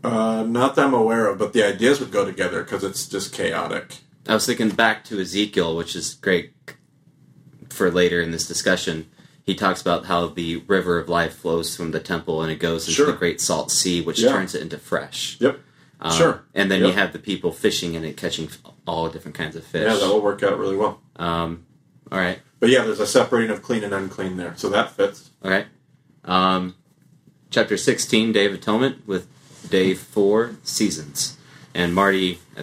uh, 0.04 0.42
not 0.44 0.74
that 0.76 0.86
I'm 0.86 0.94
aware 0.94 1.26
of, 1.28 1.38
but 1.38 1.52
the 1.52 1.64
ideas 1.64 1.98
would 2.00 2.12
go 2.12 2.24
together 2.24 2.62
because 2.62 2.84
it's 2.84 3.06
just 3.08 3.32
chaotic. 3.32 3.98
I 4.28 4.34
was 4.34 4.46
thinking 4.46 4.70
back 4.70 5.04
to 5.04 5.20
Ezekiel, 5.20 5.76
which 5.76 5.94
is 5.96 6.14
great 6.14 6.52
for 7.70 7.90
later 7.90 8.20
in 8.20 8.30
this 8.30 8.46
discussion. 8.46 9.08
He 9.44 9.54
talks 9.54 9.80
about 9.80 10.06
how 10.06 10.26
the 10.28 10.56
river 10.66 10.98
of 10.98 11.08
life 11.08 11.34
flows 11.36 11.76
from 11.76 11.92
the 11.92 12.00
temple 12.00 12.42
and 12.42 12.50
it 12.50 12.56
goes 12.58 12.82
into 12.88 12.96
Sure. 12.96 13.06
the 13.06 13.12
great 13.12 13.40
salt 13.40 13.70
sea, 13.70 14.00
which 14.00 14.20
Yeah. 14.20 14.30
turns 14.32 14.54
it 14.54 14.62
into 14.62 14.78
fresh. 14.78 15.36
Yep. 15.40 15.60
Um, 16.00 16.12
Sure. 16.12 16.44
And 16.54 16.70
then 16.70 16.84
you 16.84 16.92
have 16.92 17.12
the 17.12 17.18
people 17.18 17.52
fishing 17.52 17.94
in 17.94 18.04
it, 18.04 18.16
catching 18.16 18.48
all 18.86 19.08
different 19.08 19.36
kinds 19.36 19.56
of 19.56 19.64
fish. 19.64 19.86
Yeah, 19.86 19.94
that 19.96 20.06
will 20.08 20.22
work 20.22 20.42
out 20.42 20.58
really 20.58 20.76
well. 20.76 21.00
Um, 21.16 21.66
all 22.12 22.18
right. 22.18 22.40
But 22.60 22.70
yeah, 22.70 22.82
there's 22.82 23.00
a 23.00 23.06
separating 23.06 23.50
of 23.50 23.62
clean 23.62 23.84
and 23.84 23.92
unclean 23.94 24.36
there, 24.36 24.54
so 24.56 24.68
that 24.70 24.90
fits. 24.92 25.30
All 25.42 25.50
right. 25.50 25.66
Um, 26.24 26.74
chapter 27.50 27.76
16, 27.76 28.32
Day 28.32 28.46
of 28.46 28.54
Atonement, 28.54 29.06
with 29.06 29.28
day 29.70 29.94
four, 29.94 30.56
Seasons. 30.62 31.36
And 31.74 31.94
Marty, 31.94 32.38
uh, 32.56 32.62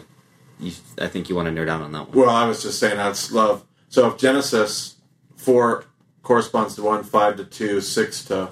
you, 0.60 0.72
I 1.00 1.08
think 1.08 1.30
you 1.30 1.36
want 1.36 1.48
to 1.48 1.54
nerd 1.54 1.68
down 1.68 1.82
on 1.82 1.92
that 1.92 2.10
one. 2.10 2.18
Well, 2.18 2.30
I 2.30 2.48
was 2.48 2.64
just 2.64 2.80
saying 2.80 2.98
that's 2.98 3.32
love. 3.32 3.64
So 3.90 4.08
if 4.08 4.18
Genesis 4.18 4.96
four 5.36 5.86
corresponds 6.24 6.76
to 6.76 6.84
one, 6.84 7.04
five 7.04 7.38
to 7.38 7.46
two, 7.46 7.82
six 7.82 8.24
to 8.26 8.50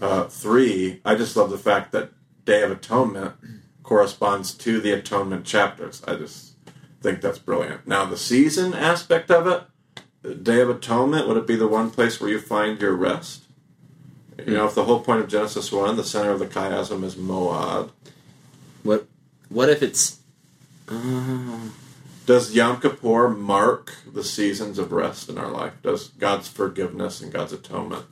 uh, 0.00 0.24
three, 0.24 1.00
I 1.04 1.14
just 1.14 1.36
love 1.36 1.50
the 1.50 1.58
fact 1.58 1.92
that 1.92 2.10
Day 2.44 2.62
of 2.62 2.70
Atonement 2.70 3.34
corresponds 3.82 4.54
to 4.54 4.80
the 4.80 4.92
Atonement 4.92 5.44
chapters. 5.44 6.02
I 6.06 6.14
just 6.16 6.54
think 7.00 7.20
that's 7.20 7.38
brilliant. 7.38 7.86
Now 7.86 8.04
the 8.04 8.16
season 8.16 8.74
aspect 8.74 9.30
of 9.30 9.46
it, 9.46 9.64
the 10.22 10.34
Day 10.34 10.60
of 10.60 10.70
Atonement, 10.70 11.26
would 11.26 11.36
it 11.36 11.46
be 11.46 11.56
the 11.56 11.66
one 11.66 11.90
place 11.90 12.20
where 12.20 12.30
you 12.30 12.40
find 12.40 12.80
your 12.80 12.94
rest? 12.94 13.42
You 14.46 14.54
know, 14.54 14.66
if 14.66 14.74
the 14.74 14.84
whole 14.84 15.00
point 15.00 15.20
of 15.20 15.28
Genesis 15.28 15.70
one, 15.70 15.96
the 15.96 16.04
center 16.04 16.30
of 16.30 16.38
the 16.38 16.46
chiasm 16.46 17.04
is 17.04 17.16
Moab. 17.16 17.92
What 18.82 19.06
What 19.48 19.68
if 19.68 19.82
it's. 19.82 20.20
Uh, 20.88 21.58
Does 22.24 22.54
Yom 22.54 22.80
Kippur 22.80 23.28
mark 23.28 23.94
the 24.12 24.24
seasons 24.24 24.78
of 24.78 24.92
rest 24.92 25.28
in 25.28 25.38
our 25.38 25.50
life? 25.50 25.74
Does 25.82 26.08
God's 26.08 26.48
forgiveness 26.48 27.20
and 27.20 27.32
God's 27.32 27.52
atonement? 27.52 28.06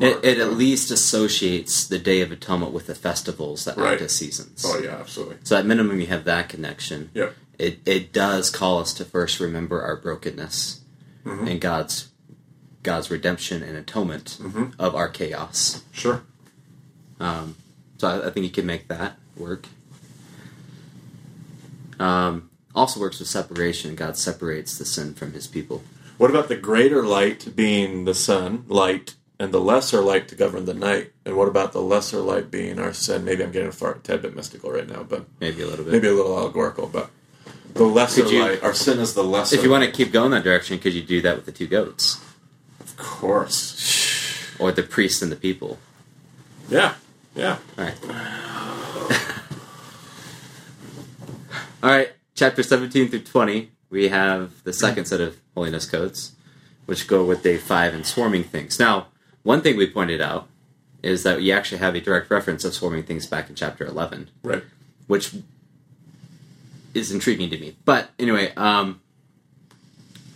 It, 0.00 0.24
it 0.24 0.38
at 0.38 0.52
least 0.54 0.90
associates 0.90 1.86
the 1.86 1.98
Day 1.98 2.20
of 2.20 2.30
Atonement 2.32 2.72
with 2.72 2.86
the 2.86 2.94
festivals 2.94 3.64
that 3.64 3.76
Right. 3.76 3.92
act 3.94 4.02
as 4.02 4.14
seasons. 4.14 4.64
Oh 4.66 4.78
yeah, 4.78 4.96
absolutely. 4.96 5.36
So 5.44 5.56
at 5.56 5.66
minimum, 5.66 6.00
you 6.00 6.06
have 6.08 6.24
that 6.24 6.48
connection. 6.48 7.10
Yep. 7.14 7.34
It, 7.58 7.80
it 7.86 8.12
does 8.12 8.50
call 8.50 8.78
us 8.80 8.92
to 8.94 9.04
first 9.04 9.38
remember 9.40 9.82
our 9.82 9.96
brokenness 9.96 10.80
Mhm. 11.24 11.50
and 11.50 11.60
God's 11.60 12.08
God's 12.82 13.10
redemption 13.12 13.62
and 13.62 13.76
atonement 13.76 14.38
Mhm. 14.40 14.72
of 14.78 14.94
our 14.96 15.08
chaos. 15.08 15.82
Sure. 15.92 16.22
Um, 17.20 17.54
so 17.98 18.08
I, 18.08 18.26
I 18.26 18.30
think 18.30 18.44
you 18.44 18.50
can 18.50 18.66
make 18.66 18.88
that 18.88 19.18
work. 19.36 19.66
Um, 22.00 22.50
also 22.74 22.98
works 23.00 23.18
with 23.20 23.28
separation. 23.28 23.94
God 23.94 24.16
separates 24.16 24.76
the 24.76 24.84
sin 24.84 25.14
from 25.14 25.32
His 25.32 25.46
people. 25.46 25.82
What 26.18 26.30
about 26.30 26.48
the 26.48 26.56
greater 26.56 27.02
light 27.04 27.54
being 27.54 28.04
the 28.04 28.14
sun, 28.14 28.64
light, 28.68 29.14
and 29.42 29.52
the 29.52 29.60
lesser 29.60 30.00
light 30.00 30.28
to 30.28 30.34
govern 30.34 30.64
the 30.66 30.74
night? 30.74 31.12
And 31.24 31.36
what 31.36 31.48
about 31.48 31.72
the 31.72 31.80
lesser 31.82 32.18
light 32.18 32.50
being 32.50 32.78
our 32.78 32.92
sin? 32.92 33.24
Maybe 33.24 33.42
I'm 33.42 33.50
getting 33.52 33.68
a 33.68 33.72
far, 33.72 33.94
tad 33.94 34.22
bit 34.22 34.36
mystical 34.36 34.70
right 34.70 34.88
now, 34.88 35.02
but 35.02 35.24
Maybe 35.40 35.62
a 35.62 35.66
little 35.66 35.84
bit. 35.84 35.92
maybe 35.92 36.08
a 36.08 36.14
little 36.14 36.38
allegorical. 36.38 36.86
But 36.86 37.10
the 37.74 37.84
lesser 37.84 38.24
you- 38.26 38.40
light, 38.42 38.62
our 38.62 38.74
sin 38.74 38.98
is 38.98 39.14
the 39.14 39.24
lesser. 39.24 39.56
If 39.56 39.62
you 39.64 39.70
want 39.70 39.84
to 39.84 39.90
keep 39.90 40.12
going 40.12 40.30
that 40.30 40.44
direction, 40.44 40.78
could 40.78 40.94
you 40.94 41.02
do 41.02 41.20
that 41.22 41.36
with 41.36 41.46
the 41.46 41.52
two 41.52 41.66
goats, 41.66 42.20
of 42.80 42.96
course. 42.96 44.56
or 44.58 44.70
the 44.72 44.82
priest 44.82 45.22
and 45.22 45.32
the 45.32 45.36
people? 45.36 45.78
Yeah, 46.68 46.94
yeah. 47.34 47.56
All 47.76 47.84
right. 47.84 47.96
All 51.82 51.90
right. 51.90 52.12
Chapter 52.34 52.62
seventeen 52.62 53.08
through 53.08 53.20
twenty, 53.24 53.72
we 53.90 54.08
have 54.08 54.62
the 54.64 54.72
second 54.72 55.06
set 55.06 55.20
of 55.20 55.38
holiness 55.54 55.84
codes, 55.84 56.32
which 56.86 57.06
go 57.06 57.24
with 57.24 57.42
day 57.42 57.56
five 57.58 57.92
and 57.94 58.06
swarming 58.06 58.44
things. 58.44 58.78
Now, 58.78 59.08
one 59.42 59.60
thing 59.62 59.76
we 59.76 59.90
pointed 59.90 60.20
out 60.20 60.48
is 61.02 61.22
that 61.24 61.42
you 61.42 61.52
actually 61.52 61.78
have 61.78 61.94
a 61.94 62.00
direct 62.00 62.30
reference 62.30 62.64
of 62.64 62.74
swarming 62.74 63.02
things 63.02 63.26
back 63.26 63.48
in 63.48 63.54
chapter 63.56 63.84
eleven. 63.84 64.30
Right. 64.42 64.62
which 65.06 65.34
is 66.94 67.10
intriguing 67.10 67.50
to 67.50 67.58
me. 67.58 67.76
But 67.84 68.10
anyway, 68.18 68.52
um, 68.56 69.00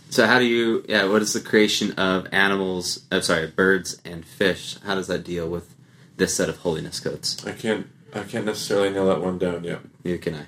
so 0.09 0.25
how 0.25 0.39
do 0.39 0.45
you? 0.45 0.83
Yeah, 0.89 1.05
what 1.05 1.21
is 1.21 1.33
the 1.33 1.39
creation 1.39 1.91
of 1.93 2.27
animals? 2.31 3.05
I'm 3.11 3.21
sorry, 3.21 3.47
birds 3.47 4.01
and 4.03 4.25
fish. 4.25 4.77
How 4.85 4.95
does 4.95 5.07
that 5.07 5.23
deal 5.23 5.47
with 5.49 5.73
this 6.17 6.35
set 6.35 6.49
of 6.49 6.57
holiness 6.57 6.99
codes? 6.99 7.45
I 7.45 7.51
can't. 7.51 7.87
I 8.13 8.23
can't 8.23 8.45
necessarily 8.45 8.89
nail 8.89 9.07
that 9.07 9.21
one 9.21 9.37
down 9.37 9.63
yet. 9.63 9.81
Neither 10.03 10.17
can 10.17 10.35
I. 10.35 10.45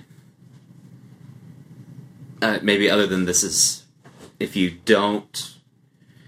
Uh, 2.41 2.59
maybe 2.61 2.89
other 2.89 3.05
than 3.05 3.25
this 3.25 3.43
is, 3.43 3.83
if 4.39 4.55
you 4.55 4.71
don't, 4.85 5.55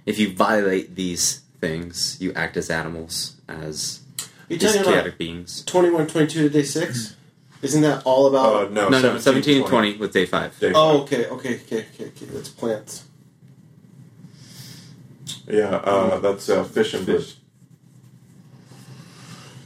if 0.05 0.19
you 0.19 0.33
violate 0.33 0.95
these 0.95 1.41
things, 1.61 2.17
you 2.19 2.33
act 2.33 2.57
as 2.57 2.69
animals, 2.69 3.37
as 3.47 4.01
You 4.49 4.57
just 4.57 4.75
talking 4.75 4.89
about 4.91 5.03
chaotic 5.03 5.17
beings. 5.17 5.63
21, 5.65 6.07
22 6.07 6.39
to 6.41 6.49
day 6.49 6.63
six? 6.63 7.15
Isn't 7.61 7.83
that 7.83 8.03
all 8.05 8.25
about? 8.27 8.55
Uh, 8.55 8.69
no, 8.69 8.89
No, 8.89 9.01
no, 9.01 9.17
17 9.19 9.59
and 9.59 9.67
20 9.67 9.97
with 9.97 10.11
day 10.11 10.25
five. 10.25 10.59
Day 10.59 10.71
oh, 10.73 11.03
okay, 11.03 11.27
okay, 11.27 11.55
okay, 11.61 11.85
okay, 11.93 12.05
okay. 12.07 12.25
That's 12.25 12.49
plants. 12.49 13.05
Yeah, 15.47 15.75
uh, 15.75 16.19
that's 16.19 16.49
uh, 16.49 16.63
fish 16.63 16.93
and 16.93 17.05
birds. 17.05 17.37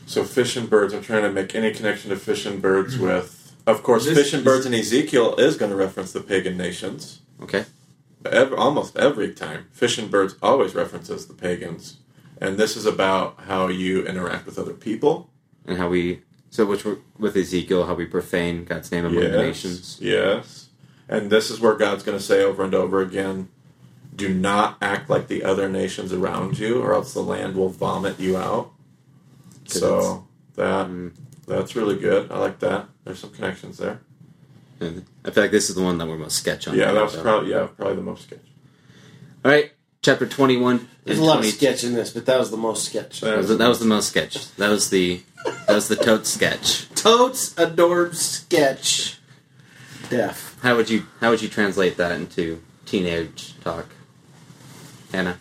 So 0.05 0.23
fish 0.23 0.55
and 0.55 0.69
birds. 0.69 0.93
I'm 0.93 1.01
trying 1.01 1.23
to 1.23 1.31
make 1.31 1.55
any 1.55 1.73
connection 1.73 2.09
to 2.09 2.15
fish 2.17 2.45
and 2.45 2.61
birds 2.61 2.97
with, 2.97 3.55
of 3.65 3.81
course, 3.81 4.05
This 4.05 4.17
fish 4.17 4.33
and 4.33 4.43
birds 4.43 4.65
in 4.65 4.73
Ezekiel 4.73 5.35
is 5.35 5.57
going 5.57 5.71
to 5.71 5.77
reference 5.77 6.11
the 6.11 6.21
pagan 6.21 6.57
nations. 6.57 7.21
Okay. 7.41 7.65
Ev 8.33 8.53
almost 8.53 8.95
every 8.97 9.33
time, 9.33 9.65
fish 9.71 9.97
and 9.97 10.09
birds 10.09 10.35
always 10.41 10.73
references 10.75 11.25
the 11.27 11.33
pagans, 11.33 11.97
and 12.39 12.57
this 12.57 12.75
is 12.75 12.85
about 12.85 13.41
how 13.47 13.67
you 13.67 14.05
interact 14.05 14.45
with 14.45 14.57
other 14.59 14.73
people. 14.73 15.29
and 15.67 15.77
how 15.77 15.89
we 15.89 16.21
so 16.49 16.65
which 16.65 16.85
with 17.17 17.35
Ezekiel 17.35 17.85
how 17.85 17.95
we 17.95 18.05
profane 18.05 18.63
God's 18.65 18.91
name 18.91 19.05
among 19.05 19.23
the 19.23 19.37
nations. 19.41 19.97
Yes. 19.99 20.69
And 21.09 21.29
this 21.29 21.49
is 21.51 21.59
where 21.59 21.75
God's 21.75 22.03
going 22.03 22.17
to 22.17 22.23
say 22.23 22.43
over 22.43 22.63
and 22.63 22.73
over 22.73 23.01
again 23.01 23.49
do 24.15 24.33
not 24.33 24.77
act 24.81 25.09
like 25.09 25.27
the 25.27 25.43
other 25.43 25.67
nations 25.67 26.13
around 26.13 26.57
you, 26.57 26.81
or 26.81 26.93
else 26.93 27.13
the 27.13 27.21
land 27.21 27.55
will 27.55 27.69
vomit 27.69 28.19
you 28.19 28.37
out." 28.37 28.71
So 29.65 30.25
that 30.55 30.87
Mm. 30.87 31.11
that's 31.47 31.75
really 31.75 31.97
good. 31.97 32.31
I 32.31 32.39
like 32.39 32.59
that. 32.59 32.87
There's 33.03 33.19
some 33.19 33.31
connections 33.31 33.77
there. 33.77 33.99
And 34.79 35.05
I 35.23 35.31
feel 35.31 35.43
like 35.43 35.51
this 35.51 35.69
is 35.69 35.75
the 35.75 35.81
one 35.83 35.97
that 35.99 36.07
we're 36.07 36.17
most 36.17 36.37
sketch 36.37 36.67
on. 36.67 36.75
Yeah, 36.77 36.91
that 36.91 37.03
was 37.03 37.13
So- 37.13 37.21
probably 37.21 37.51
yeah 37.51 37.67
probably 37.77 37.95
the 37.95 38.01
most 38.01 38.23
sketch. 38.23 38.39
All 39.43 39.51
right, 39.51 39.71
chapter 40.01 40.25
twenty-one. 40.25 40.87
There's 41.05 41.19
a 41.19 41.21
and 41.21 41.27
lot 41.27 41.35
of 41.37 41.43
20 41.43 41.51
sketch 41.51 41.83
in 41.83 41.93
this, 41.93 42.09
but 42.11 42.25
that 42.25 42.39
was 42.39 42.49
the 42.51 42.57
most 42.57 42.85
sketch. 42.85 43.21
That 43.21 43.29
That 43.29 43.37
was, 43.37 43.47
the, 43.49 43.55
that 43.57 43.67
was 43.67 43.79
the 43.79 43.85
most 43.85 44.09
sketch. 44.09 44.51
That 44.55 44.69
was 44.69 44.89
the 44.89 45.21
that 45.67 45.75
was 45.75 45.87
the 45.87 45.95
tote 45.95 46.25
sketch. 46.25 46.89
Totes 46.95 47.53
adored 47.57 48.15
sketch. 48.17 49.19
Deaf. 50.09 50.57
How 50.61 50.75
would 50.75 50.89
you 50.89 51.05
how 51.21 51.29
would 51.29 51.41
you 51.43 51.47
translate 51.49 51.97
that 51.97 52.11
into 52.11 52.61
teenage 52.85 53.53
talk, 53.61 53.87
Hannah? 55.11 55.37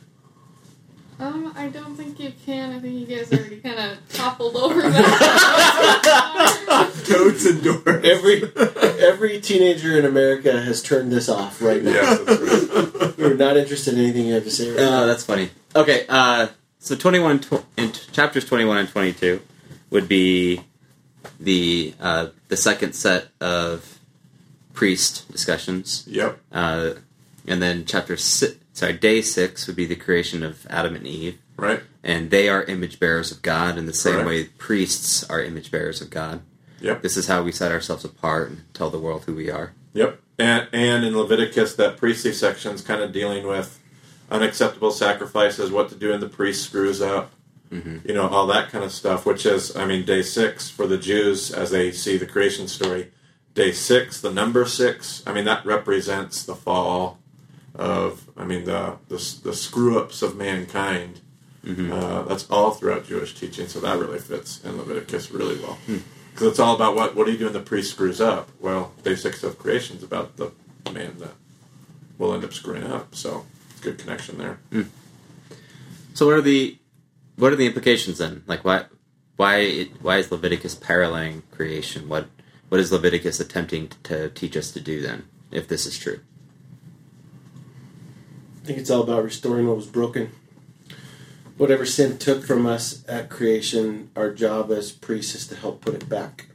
Um, 1.20 1.52
I 1.56 1.68
don't 1.68 1.94
think 1.96 2.18
you 2.18 2.32
can. 2.44 2.72
I 2.72 2.80
think 2.80 3.08
you 3.08 3.16
guys 3.16 3.32
already 3.32 3.58
kind 3.60 3.78
of 3.78 3.98
toppled 4.12 4.56
over 4.56 4.82
that. 4.82 6.90
Toads 7.06 7.46
and 7.46 7.62
doors. 7.62 8.04
Every 8.04 8.42
every 9.00 9.40
teenager 9.40 9.96
in 9.98 10.04
America 10.04 10.60
has 10.60 10.82
turned 10.82 11.12
this 11.12 11.28
off 11.28 11.62
right 11.62 11.82
now. 11.82 11.90
yes, 11.92 12.18
that's 12.20 12.40
right. 12.40 13.18
We're 13.18 13.34
not 13.34 13.56
interested 13.56 13.94
in 13.94 14.00
anything 14.00 14.26
you 14.26 14.34
have 14.34 14.44
to 14.44 14.50
say 14.50 14.70
right 14.70 14.78
now. 14.78 15.02
Oh, 15.02 15.06
that's 15.06 15.24
funny. 15.24 15.50
Okay, 15.76 16.04
uh, 16.08 16.48
so 16.80 16.96
twenty-one 16.96 17.40
tw- 17.40 17.64
t- 17.76 17.92
chapters 18.12 18.44
twenty-one 18.44 18.78
and 18.78 18.88
twenty-two 18.88 19.40
would 19.90 20.08
be 20.08 20.62
the 21.38 21.94
uh, 22.00 22.28
the 22.48 22.56
second 22.56 22.94
set 22.94 23.28
of 23.40 23.98
priest 24.72 25.30
discussions, 25.30 26.04
Yep. 26.08 26.38
uh, 26.52 26.94
and 27.46 27.62
then 27.62 27.84
chapter 27.86 28.16
six, 28.16 28.56
sorry, 28.74 28.92
day 28.92 29.22
six 29.22 29.66
would 29.66 29.76
be 29.76 29.86
the 29.86 29.96
creation 29.96 30.42
of 30.42 30.66
Adam 30.68 30.94
and 30.94 31.06
Eve, 31.06 31.38
Right. 31.56 31.82
and 32.02 32.30
they 32.30 32.48
are 32.50 32.64
image 32.64 33.00
bearers 33.00 33.32
of 33.32 33.40
God 33.40 33.78
in 33.78 33.86
the 33.86 33.94
same 33.94 34.14
Correct. 34.14 34.28
way 34.28 34.44
priests 34.58 35.24
are 35.30 35.42
image 35.42 35.70
bearers 35.70 36.02
of 36.02 36.10
God. 36.10 36.42
Yep. 36.80 37.00
This 37.00 37.16
is 37.16 37.28
how 37.28 37.42
we 37.42 37.52
set 37.52 37.72
ourselves 37.72 38.04
apart 38.04 38.50
and 38.50 38.62
tell 38.74 38.90
the 38.90 38.98
world 38.98 39.24
who 39.24 39.34
we 39.34 39.50
are. 39.50 39.72
Yep. 39.94 40.20
And 40.38 40.68
and 40.72 41.04
in 41.04 41.16
Leviticus, 41.16 41.76
that 41.76 41.96
priestly 41.96 42.32
section 42.32 42.74
is 42.74 42.82
kind 42.82 43.00
of 43.00 43.12
dealing 43.12 43.46
with 43.46 43.80
unacceptable 44.30 44.90
sacrifices, 44.90 45.70
what 45.70 45.88
to 45.90 45.94
do 45.94 46.10
when 46.10 46.20
the 46.20 46.28
priest 46.28 46.64
screws 46.64 47.00
up, 47.00 47.30
mm-hmm. 47.70 47.98
you 48.06 48.12
know, 48.12 48.28
all 48.28 48.46
that 48.48 48.70
kind 48.70 48.84
of 48.84 48.92
stuff. 48.92 49.24
Which 49.24 49.46
is, 49.46 49.74
I 49.76 49.86
mean, 49.86 50.04
day 50.04 50.22
six 50.22 50.68
for 50.68 50.86
the 50.86 50.98
Jews 50.98 51.52
as 51.52 51.70
they 51.70 51.92
see 51.92 52.16
the 52.16 52.26
creation 52.26 52.66
story. 52.68 53.12
Day 53.54 53.70
six, 53.70 54.20
the 54.20 54.32
number 54.32 54.66
six. 54.66 55.22
I 55.26 55.32
mean, 55.32 55.44
that 55.44 55.64
represents 55.64 56.42
the 56.42 56.56
fall 56.56 57.18
of, 57.74 58.23
I 58.36 58.44
mean, 58.44 58.64
the 58.64 58.96
the, 59.08 59.16
the 59.42 59.54
screw 59.54 59.98
ups 59.98 60.22
of 60.22 60.36
mankind. 60.36 61.20
Mm-hmm. 61.64 61.92
Uh, 61.92 62.22
that's 62.22 62.48
all 62.50 62.72
throughout 62.72 63.06
Jewish 63.06 63.34
teaching, 63.34 63.68
so 63.68 63.80
that 63.80 63.98
really 63.98 64.18
fits 64.18 64.62
in 64.62 64.76
Leviticus 64.76 65.30
really 65.30 65.58
well. 65.58 65.78
Hmm. 65.86 65.98
Because 66.30 66.48
it's 66.48 66.58
all 66.58 66.74
about 66.74 66.94
what 66.94 67.14
what 67.14 67.26
do 67.26 67.32
you 67.32 67.38
do 67.38 67.44
when 67.44 67.54
the 67.54 67.60
priest 67.60 67.92
screws 67.92 68.20
up? 68.20 68.50
Well, 68.60 68.92
day 69.02 69.14
six 69.14 69.42
of 69.42 69.58
creation 69.58 69.96
is 69.96 70.02
about 70.02 70.36
the 70.36 70.52
man 70.92 71.18
that 71.18 71.32
will 72.18 72.34
end 72.34 72.44
up 72.44 72.52
screwing 72.52 72.84
up. 72.84 73.14
So 73.14 73.46
good 73.80 73.98
connection 73.98 74.38
there. 74.38 74.58
Hmm. 74.70 74.82
So 76.14 76.26
what 76.26 76.34
are 76.34 76.42
the 76.42 76.78
what 77.36 77.52
are 77.52 77.56
the 77.56 77.66
implications 77.66 78.18
then? 78.18 78.42
Like 78.46 78.64
why 78.64 78.86
why 79.36 79.84
why 80.00 80.18
is 80.18 80.30
Leviticus 80.30 80.74
paralleling 80.74 81.42
creation? 81.50 82.08
What 82.08 82.26
what 82.68 82.80
is 82.80 82.92
Leviticus 82.92 83.40
attempting 83.40 83.90
to 84.04 84.30
teach 84.30 84.56
us 84.56 84.70
to 84.72 84.80
do 84.80 85.00
then? 85.00 85.28
If 85.50 85.68
this 85.68 85.86
is 85.86 85.96
true, 85.96 86.20
I 88.64 88.66
think 88.66 88.78
it's 88.78 88.90
all 88.90 89.02
about 89.02 89.22
restoring 89.22 89.68
what 89.68 89.76
was 89.76 89.86
broken. 89.86 90.32
Whatever 91.58 91.84
sin 91.84 92.16
took 92.16 92.42
from 92.44 92.64
us 92.64 93.04
at 93.06 93.28
creation, 93.28 94.10
our 94.16 94.32
job 94.32 94.72
as 94.72 94.90
priests 94.90 95.34
is 95.34 95.46
to 95.48 95.54
help 95.56 95.82
put 95.82 95.92
it 95.94 96.08
back. 96.08 96.46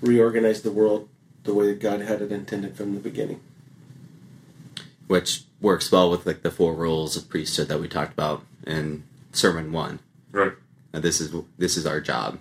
Reorganize 0.00 0.62
the 0.62 0.70
world 0.70 1.08
the 1.42 1.52
way 1.52 1.66
that 1.66 1.80
God 1.80 2.00
had 2.00 2.22
it 2.22 2.30
intended 2.30 2.76
from 2.76 2.94
the 2.94 3.00
beginning. 3.00 3.40
which 5.06 5.44
works 5.60 5.90
well 5.92 6.10
with 6.10 6.26
like 6.26 6.42
the 6.42 6.50
four 6.50 6.74
rules 6.74 7.16
of 7.16 7.28
priesthood 7.28 7.68
that 7.68 7.80
we 7.80 7.88
talked 7.88 8.12
about 8.12 8.42
in 8.66 9.04
sermon 9.32 9.72
one. 9.72 10.00
Right. 10.32 10.52
And 10.92 11.02
this 11.02 11.20
is 11.20 11.32
this 11.58 11.76
is 11.76 11.86
our 11.86 12.00
job. 12.00 12.38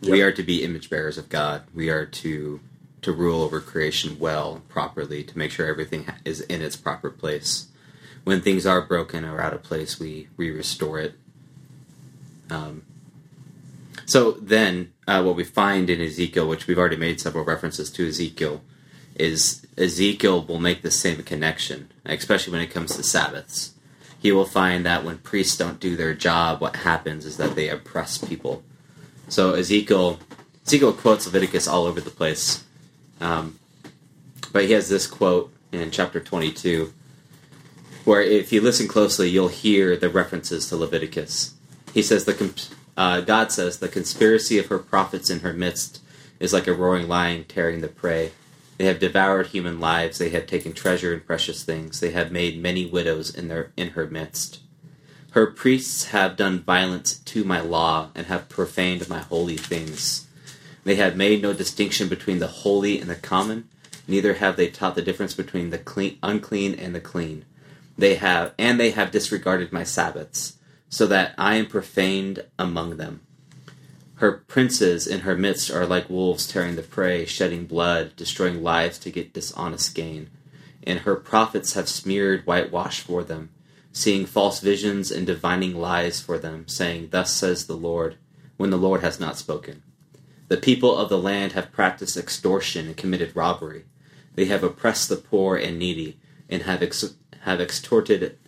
Yep. 0.00 0.12
We 0.12 0.22
are 0.22 0.32
to 0.32 0.42
be 0.42 0.62
image 0.64 0.90
bearers 0.90 1.18
of 1.18 1.28
God. 1.28 1.62
We 1.74 1.88
are 1.90 2.06
to 2.06 2.60
to 3.02 3.12
rule 3.12 3.42
over 3.42 3.60
creation 3.60 4.18
well, 4.18 4.62
properly, 4.68 5.22
to 5.24 5.38
make 5.38 5.50
sure 5.50 5.66
everything 5.66 6.06
is 6.24 6.40
in 6.42 6.62
its 6.62 6.76
proper 6.76 7.10
place. 7.10 7.68
When 8.24 8.40
things 8.40 8.66
are 8.66 8.82
broken 8.82 9.24
or 9.24 9.40
out 9.40 9.54
of 9.54 9.62
place, 9.62 9.98
we 9.98 10.28
we 10.36 10.50
restore 10.50 10.98
it. 10.98 11.14
Um, 12.50 12.82
so 14.04 14.32
then, 14.32 14.92
uh, 15.06 15.22
what 15.22 15.36
we 15.36 15.44
find 15.44 15.90
in 15.90 16.00
Ezekiel, 16.00 16.48
which 16.48 16.66
we've 16.66 16.78
already 16.78 16.96
made 16.96 17.20
several 17.20 17.44
references 17.44 17.90
to 17.90 18.08
Ezekiel, 18.08 18.62
is 19.14 19.66
Ezekiel 19.76 20.44
will 20.44 20.58
make 20.58 20.82
the 20.82 20.90
same 20.90 21.22
connection, 21.22 21.90
especially 22.06 22.52
when 22.52 22.62
it 22.62 22.70
comes 22.70 22.96
to 22.96 23.02
Sabbaths. 23.02 23.74
He 24.18 24.32
will 24.32 24.46
find 24.46 24.84
that 24.86 25.04
when 25.04 25.18
priests 25.18 25.56
don't 25.56 25.78
do 25.78 25.94
their 25.96 26.14
job, 26.14 26.60
what 26.60 26.76
happens 26.76 27.24
is 27.24 27.36
that 27.36 27.54
they 27.54 27.68
oppress 27.68 28.18
people. 28.18 28.62
So 29.28 29.54
Ezekiel, 29.54 30.18
Ezekiel 30.66 30.92
quotes 30.92 31.26
Leviticus 31.26 31.68
all 31.68 31.84
over 31.84 32.00
the 32.00 32.10
place, 32.10 32.64
um, 33.20 33.58
but 34.52 34.64
he 34.64 34.72
has 34.72 34.88
this 34.88 35.06
quote 35.06 35.52
in 35.72 35.90
chapter 35.90 36.20
twenty-two, 36.20 36.92
where 38.04 38.22
if 38.22 38.52
you 38.52 38.60
listen 38.60 38.88
closely, 38.88 39.28
you'll 39.28 39.48
hear 39.48 39.96
the 39.96 40.08
references 40.08 40.68
to 40.68 40.76
Leviticus. 40.76 41.54
He 41.92 42.02
says 42.02 42.24
the 42.24 42.68
uh, 42.96 43.20
God 43.22 43.50
says 43.50 43.78
the 43.78 43.88
conspiracy 43.88 44.58
of 44.58 44.66
her 44.66 44.78
prophets 44.78 45.30
in 45.30 45.40
her 45.40 45.52
midst 45.52 46.00
is 46.38 46.52
like 46.52 46.66
a 46.66 46.72
roaring 46.72 47.08
lion 47.08 47.44
tearing 47.44 47.80
the 47.80 47.88
prey. 47.88 48.30
They 48.76 48.84
have 48.84 49.00
devoured 49.00 49.48
human 49.48 49.80
lives. 49.80 50.18
They 50.18 50.28
have 50.30 50.46
taken 50.46 50.72
treasure 50.72 51.12
and 51.12 51.26
precious 51.26 51.64
things. 51.64 51.98
They 51.98 52.12
have 52.12 52.30
made 52.30 52.62
many 52.62 52.86
widows 52.86 53.34
in 53.34 53.48
their 53.48 53.72
in 53.76 53.90
her 53.90 54.06
midst. 54.06 54.60
Her 55.32 55.48
priests 55.48 56.06
have 56.06 56.36
done 56.36 56.60
violence 56.60 57.18
to 57.18 57.42
my 57.42 57.60
law 57.60 58.10
and 58.14 58.28
have 58.28 58.48
profaned 58.48 59.08
my 59.08 59.18
holy 59.18 59.56
things. 59.56 60.27
They 60.84 60.96
have 60.96 61.16
made 61.16 61.42
no 61.42 61.52
distinction 61.52 62.08
between 62.08 62.38
the 62.38 62.46
holy 62.46 63.00
and 63.00 63.10
the 63.10 63.16
common. 63.16 63.68
Neither 64.06 64.34
have 64.34 64.56
they 64.56 64.68
taught 64.68 64.94
the 64.94 65.02
difference 65.02 65.34
between 65.34 65.70
the 65.70 65.78
clean, 65.78 66.18
unclean 66.22 66.74
and 66.74 66.94
the 66.94 67.00
clean. 67.00 67.44
They 67.96 68.14
have, 68.14 68.54
and 68.58 68.78
they 68.78 68.90
have 68.90 69.10
disregarded 69.10 69.72
my 69.72 69.82
Sabbaths, 69.82 70.56
so 70.88 71.06
that 71.08 71.34
I 71.36 71.56
am 71.56 71.66
profaned 71.66 72.44
among 72.58 72.96
them. 72.96 73.20
Her 74.16 74.32
princes 74.32 75.06
in 75.06 75.20
her 75.20 75.36
midst 75.36 75.70
are 75.70 75.86
like 75.86 76.10
wolves 76.10 76.46
tearing 76.46 76.76
the 76.76 76.82
prey, 76.82 77.24
shedding 77.24 77.66
blood, 77.66 78.16
destroying 78.16 78.62
lives 78.62 78.98
to 79.00 79.10
get 79.10 79.32
dishonest 79.32 79.94
gain. 79.94 80.30
And 80.84 81.00
her 81.00 81.14
prophets 81.14 81.74
have 81.74 81.88
smeared 81.88 82.46
whitewash 82.46 83.00
for 83.00 83.22
them, 83.22 83.50
seeing 83.92 84.26
false 84.26 84.60
visions 84.60 85.10
and 85.10 85.26
divining 85.26 85.76
lies 85.76 86.20
for 86.20 86.38
them, 86.38 86.66
saying, 86.66 87.08
Thus 87.10 87.32
says 87.32 87.66
the 87.66 87.76
Lord, 87.76 88.16
when 88.56 88.70
the 88.70 88.76
Lord 88.76 89.02
has 89.02 89.20
not 89.20 89.36
spoken. 89.36 89.82
The 90.48 90.56
people 90.56 90.96
of 90.96 91.10
the 91.10 91.18
land 91.18 91.52
have 91.52 91.72
practiced 91.72 92.16
extortion 92.16 92.86
and 92.86 92.96
committed 92.96 93.36
robbery. 93.36 93.84
They 94.34 94.46
have 94.46 94.64
oppressed 94.64 95.10
the 95.10 95.16
poor 95.16 95.56
and 95.56 95.78
needy, 95.78 96.18
and 96.48 96.62
have, 96.62 96.82
ex- 96.82 97.14
have 97.40 97.60
extorted 97.60 98.38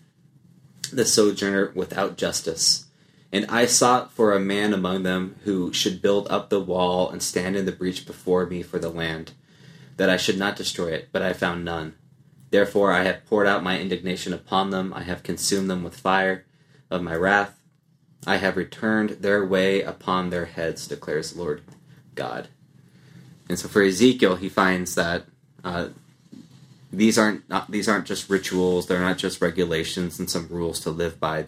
the 0.91 1.05
sojourner 1.05 1.73
without 1.75 2.17
justice. 2.17 2.87
And 3.33 3.45
I 3.49 3.67
sought 3.67 4.13
for 4.13 4.33
a 4.33 4.41
man 4.41 4.73
among 4.73 5.03
them 5.03 5.37
who 5.45 5.73
should 5.73 6.01
build 6.01 6.27
up 6.31 6.49
the 6.49 6.61
wall 6.61 7.11
and 7.11 7.23
stand 7.23 7.55
in 7.55 7.67
the 7.67 7.73
breach 7.73 8.07
before 8.07 8.47
me 8.47 8.63
for 8.63 8.79
the 8.79 8.89
land, 8.89 9.33
that 9.99 10.09
I 10.09 10.17
should 10.17 10.39
not 10.39 10.57
destroy 10.57 10.93
it, 10.93 11.11
but 11.13 11.23
I 11.23 11.35
found 11.35 11.65
none. 11.65 11.95
Therefore 12.51 12.93
I 12.93 13.05
have 13.05 13.27
poured 13.27 13.47
out 13.47 13.63
my 13.63 13.79
indignation 13.79 14.33
upon 14.33 14.71
them, 14.71 14.93
I 14.95 15.03
have 15.03 15.23
consumed 15.23 15.71
them 15.71 15.85
with 15.85 15.97
fire 15.97 16.47
of 16.91 17.03
my 17.03 17.15
wrath. 17.15 17.61
I 18.27 18.37
have 18.37 18.57
returned 18.57 19.11
their 19.11 19.45
way 19.45 19.83
upon 19.83 20.31
their 20.31 20.47
heads, 20.47 20.89
declares 20.89 21.33
the 21.33 21.43
Lord 21.43 21.63
God. 22.21 22.49
And 23.49 23.59
so 23.59 23.67
for 23.67 23.83
Ezekiel, 23.83 24.37
he 24.37 24.51
finds 24.51 24.95
that 24.95 25.25
uh, 25.65 25.89
these 26.93 27.19
aren't 27.19 27.49
not, 27.49 27.71
these 27.71 27.89
aren't 27.89 28.07
just 28.07 28.29
rituals; 28.29 28.87
they're 28.87 29.01
not 29.01 29.17
just 29.17 29.41
regulations 29.41 30.19
and 30.19 30.29
some 30.29 30.47
rules 30.49 30.81
to 30.81 30.91
live 30.91 31.19
by. 31.19 31.47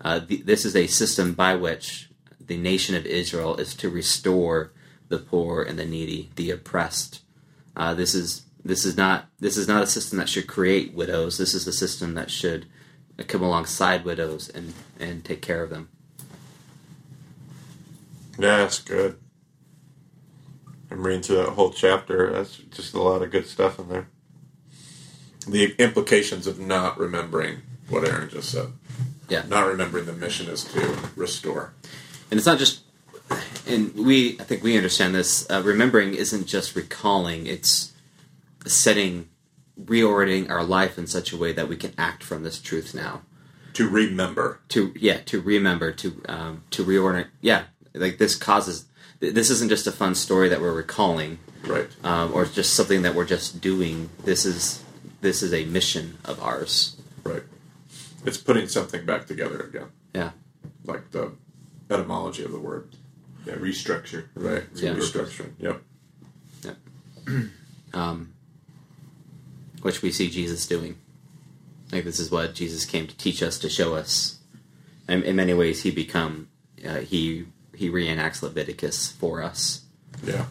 Uh, 0.00 0.20
the, 0.20 0.36
this 0.42 0.64
is 0.64 0.76
a 0.76 0.86
system 0.86 1.32
by 1.32 1.54
which 1.56 2.10
the 2.46 2.56
nation 2.56 2.94
of 2.94 3.06
Israel 3.06 3.56
is 3.56 3.74
to 3.74 3.88
restore 3.90 4.70
the 5.08 5.18
poor 5.18 5.62
and 5.62 5.78
the 5.78 5.84
needy, 5.84 6.30
the 6.36 6.50
oppressed. 6.50 7.22
Uh, 7.76 7.92
this 7.94 8.14
is 8.14 8.44
this 8.64 8.84
is 8.84 8.96
not 8.96 9.26
this 9.40 9.56
is 9.56 9.66
not 9.66 9.82
a 9.82 9.86
system 9.86 10.18
that 10.18 10.28
should 10.28 10.46
create 10.46 10.94
widows. 10.94 11.38
This 11.38 11.54
is 11.54 11.66
a 11.66 11.72
system 11.72 12.14
that 12.14 12.30
should 12.30 12.66
come 13.26 13.42
alongside 13.42 14.04
widows 14.04 14.48
and 14.48 14.74
and 15.00 15.24
take 15.24 15.42
care 15.42 15.62
of 15.64 15.70
them. 15.70 15.88
Yeah, 18.38 18.58
that's 18.58 18.80
good. 18.80 19.18
I'm 20.90 21.04
reading 21.06 21.22
through 21.22 21.36
that 21.36 21.50
whole 21.50 21.70
chapter. 21.70 22.30
That's 22.32 22.56
just 22.56 22.94
a 22.94 23.02
lot 23.02 23.22
of 23.22 23.30
good 23.30 23.46
stuff 23.46 23.78
in 23.78 23.88
there. 23.88 24.06
The 25.48 25.74
implications 25.78 26.46
of 26.46 26.58
not 26.58 26.98
remembering 26.98 27.62
what 27.88 28.06
Aaron 28.08 28.30
just 28.30 28.50
said. 28.50 28.68
Yeah. 29.28 29.44
Not 29.48 29.66
remembering 29.66 30.06
the 30.06 30.12
mission 30.12 30.48
is 30.48 30.64
to 30.64 30.98
restore. 31.16 31.72
and 32.30 32.38
it's 32.38 32.46
not 32.46 32.58
just 32.58 32.80
and 33.66 33.94
we 33.94 34.38
i 34.38 34.42
think 34.44 34.62
we 34.62 34.76
understand 34.76 35.14
this 35.14 35.48
uh, 35.50 35.62
remembering 35.64 36.12
isn't 36.12 36.46
just 36.46 36.76
recalling 36.76 37.46
it's 37.46 37.92
setting 38.66 39.28
reordering 39.82 40.50
our 40.50 40.62
life 40.62 40.98
in 40.98 41.06
such 41.06 41.32
a 41.32 41.36
way 41.36 41.50
that 41.52 41.66
we 41.68 41.76
can 41.76 41.92
act 41.96 42.22
from 42.22 42.42
this 42.42 42.60
truth 42.60 42.94
now 42.94 43.22
To 43.74 43.88
remember. 43.88 44.60
to 44.68 44.92
yeah 44.96 45.20
to 45.26 45.40
remember 45.40 45.90
to 45.92 46.22
um, 46.28 46.64
to 46.70 46.84
reorient 46.84 47.28
yeah 47.40 47.64
like 47.94 48.18
this 48.18 48.34
causes 48.36 48.84
this 49.30 49.50
isn't 49.50 49.68
just 49.68 49.86
a 49.86 49.92
fun 49.92 50.14
story 50.14 50.48
that 50.48 50.60
we're 50.60 50.72
recalling 50.72 51.38
Right. 51.66 51.88
um, 52.04 52.32
or 52.34 52.44
just 52.44 52.74
something 52.74 53.02
that 53.02 53.14
we're 53.14 53.24
just 53.24 53.60
doing 53.60 54.10
this 54.24 54.44
is 54.44 54.82
this 55.20 55.42
is 55.42 55.52
a 55.52 55.64
mission 55.64 56.18
of 56.24 56.42
ours 56.42 56.96
Right. 57.24 57.42
It's 58.26 58.36
putting 58.38 58.68
something 58.68 59.04
back 59.06 59.26
together 59.26 59.60
again. 59.60 59.88
yeah 60.14 60.30
Like 60.84 61.10
the 61.10 61.32
etymology 61.90 62.44
of 62.44 62.52
the 62.52 62.58
word. 62.58 62.88
Yeah, 63.46 63.54
restructure. 63.54 64.24
Right. 64.34 64.64
Yeah. 64.74 64.94
Restructuring. 64.94 65.52
Yep. 65.58 65.82
um, 67.94 68.32
which 69.82 70.02
we 70.02 70.10
see 70.10 70.30
Jesus 70.30 70.66
doing. 70.66 70.96
Like 71.92 72.04
this 72.04 72.18
is 72.18 72.30
what 72.30 72.54
Jesus 72.54 72.84
came 72.84 73.06
to 73.06 73.16
teach 73.16 73.42
us, 73.42 73.58
to 73.60 73.68
show 73.68 73.94
us. 73.94 74.38
And 75.06 75.22
in 75.24 75.36
many 75.36 75.52
ways, 75.54 75.82
he 75.82 75.90
become 75.90 76.48
uh, 76.86 77.00
he 77.00 77.46
he 77.76 77.90
reenacts 77.90 78.42
Leviticus 78.42 79.12
for 79.12 79.42
us. 79.42 79.84
Yeah. 80.22 80.46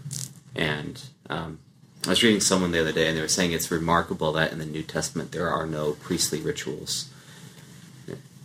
And 0.56 1.02
um, 1.30 1.60
I 2.06 2.10
was 2.10 2.24
reading 2.24 2.42
someone 2.42 2.72
the 2.72 2.82
other 2.82 2.92
day, 2.92 3.08
and 3.08 3.18
they 3.18 3.22
were 3.22 3.28
saying 3.28 3.54
it's 3.54 3.72
remarkable 3.72 4.34
that 4.34 4.52
in 4.52 4.60
the 4.60 4.66
New 4.66 4.84
Testament 4.84 5.32
there 5.32 5.50
are 5.50 5.66
no 5.66 5.94
priestly 5.94 6.42
rituals. 6.42 7.10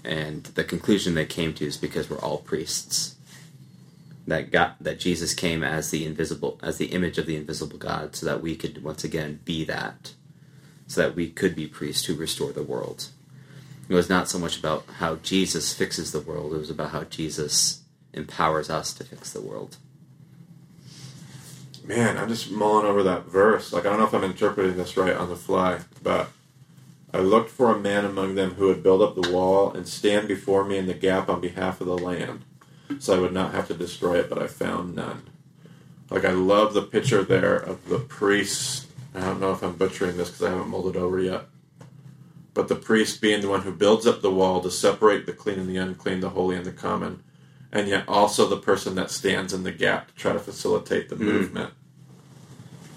And 0.04 0.44
the 0.44 0.64
conclusion 0.64 1.14
they 1.14 1.26
came 1.26 1.52
to 1.54 1.66
is 1.66 1.76
because 1.76 2.08
we're 2.08 2.20
all 2.20 2.38
priests. 2.38 3.16
That 4.26 4.50
God, 4.50 4.74
that 4.80 5.00
Jesus 5.00 5.34
came 5.34 5.64
as 5.64 5.90
the 5.90 6.04
invisible, 6.04 6.60
as 6.62 6.78
the 6.78 6.86
image 6.86 7.18
of 7.18 7.26
the 7.26 7.36
invisible 7.36 7.78
God, 7.78 8.14
so 8.14 8.26
that 8.26 8.42
we 8.42 8.56
could 8.56 8.84
once 8.84 9.02
again 9.02 9.40
be 9.44 9.64
that, 9.64 10.12
so 10.86 11.02
that 11.02 11.16
we 11.16 11.30
could 11.30 11.56
be 11.56 11.66
priests 11.66 12.04
who 12.04 12.14
restore 12.14 12.52
the 12.52 12.62
world. 12.62 13.08
It 13.88 13.94
was 13.94 14.10
not 14.10 14.28
so 14.28 14.38
much 14.38 14.58
about 14.58 14.84
how 14.98 15.16
Jesus 15.16 15.72
fixes 15.72 16.12
the 16.12 16.20
world; 16.20 16.52
it 16.52 16.58
was 16.58 16.70
about 16.70 16.90
how 16.90 17.04
Jesus 17.04 17.82
empowers 18.12 18.70
us 18.70 18.92
to 18.94 19.04
fix 19.04 19.32
the 19.32 19.40
world. 19.40 19.76
Man, 21.84 22.18
I'm 22.18 22.28
just 22.28 22.50
mulling 22.50 22.86
over 22.86 23.02
that 23.02 23.26
verse. 23.26 23.72
Like, 23.72 23.86
I 23.86 23.90
don't 23.90 23.98
know 23.98 24.06
if 24.06 24.14
I'm 24.14 24.24
interpreting 24.24 24.76
this 24.76 24.96
right 24.96 25.16
on 25.16 25.30
the 25.30 25.36
fly, 25.36 25.80
but 26.02 26.28
I 27.14 27.18
looked 27.18 27.50
for 27.50 27.74
a 27.74 27.78
man 27.78 28.04
among 28.04 28.34
them 28.34 28.54
who 28.54 28.66
would 28.66 28.82
build 28.82 29.00
up 29.00 29.14
the 29.14 29.32
wall 29.32 29.72
and 29.72 29.88
stand 29.88 30.28
before 30.28 30.64
me 30.64 30.76
in 30.76 30.86
the 30.86 30.94
gap 30.94 31.30
on 31.30 31.40
behalf 31.40 31.80
of 31.80 31.86
the 31.86 31.96
land, 31.96 32.44
so 32.98 33.16
I 33.16 33.20
would 33.20 33.32
not 33.32 33.54
have 33.54 33.68
to 33.68 33.74
destroy 33.74 34.18
it, 34.18 34.28
but 34.28 34.42
I 34.42 34.46
found 34.48 34.94
none. 34.94 35.22
Like, 36.10 36.26
I 36.26 36.32
love 36.32 36.74
the 36.74 36.82
picture 36.82 37.22
there 37.22 37.56
of 37.56 37.88
the 37.88 37.98
priest. 37.98 38.86
I 39.14 39.20
don't 39.20 39.40
know 39.40 39.52
if 39.52 39.62
I'm 39.62 39.76
butchering 39.76 40.18
this 40.18 40.28
because 40.28 40.42
I 40.42 40.50
haven't 40.50 40.68
mulled 40.68 40.94
it 40.94 40.98
over 40.98 41.18
yet. 41.18 41.46
But 42.52 42.68
the 42.68 42.74
priest 42.74 43.20
being 43.20 43.40
the 43.40 43.48
one 43.48 43.62
who 43.62 43.72
builds 43.72 44.06
up 44.06 44.20
the 44.20 44.30
wall 44.30 44.60
to 44.60 44.70
separate 44.70 45.24
the 45.24 45.32
clean 45.32 45.58
and 45.58 45.68
the 45.68 45.76
unclean, 45.76 46.20
the 46.20 46.30
holy 46.30 46.56
and 46.56 46.66
the 46.66 46.72
common, 46.72 47.22
and 47.72 47.88
yet 47.88 48.04
also 48.08 48.46
the 48.46 48.56
person 48.56 48.94
that 48.96 49.10
stands 49.10 49.52
in 49.52 49.62
the 49.62 49.72
gap 49.72 50.08
to 50.08 50.14
try 50.14 50.32
to 50.32 50.38
facilitate 50.38 51.08
the 51.08 51.16
movement 51.16 51.72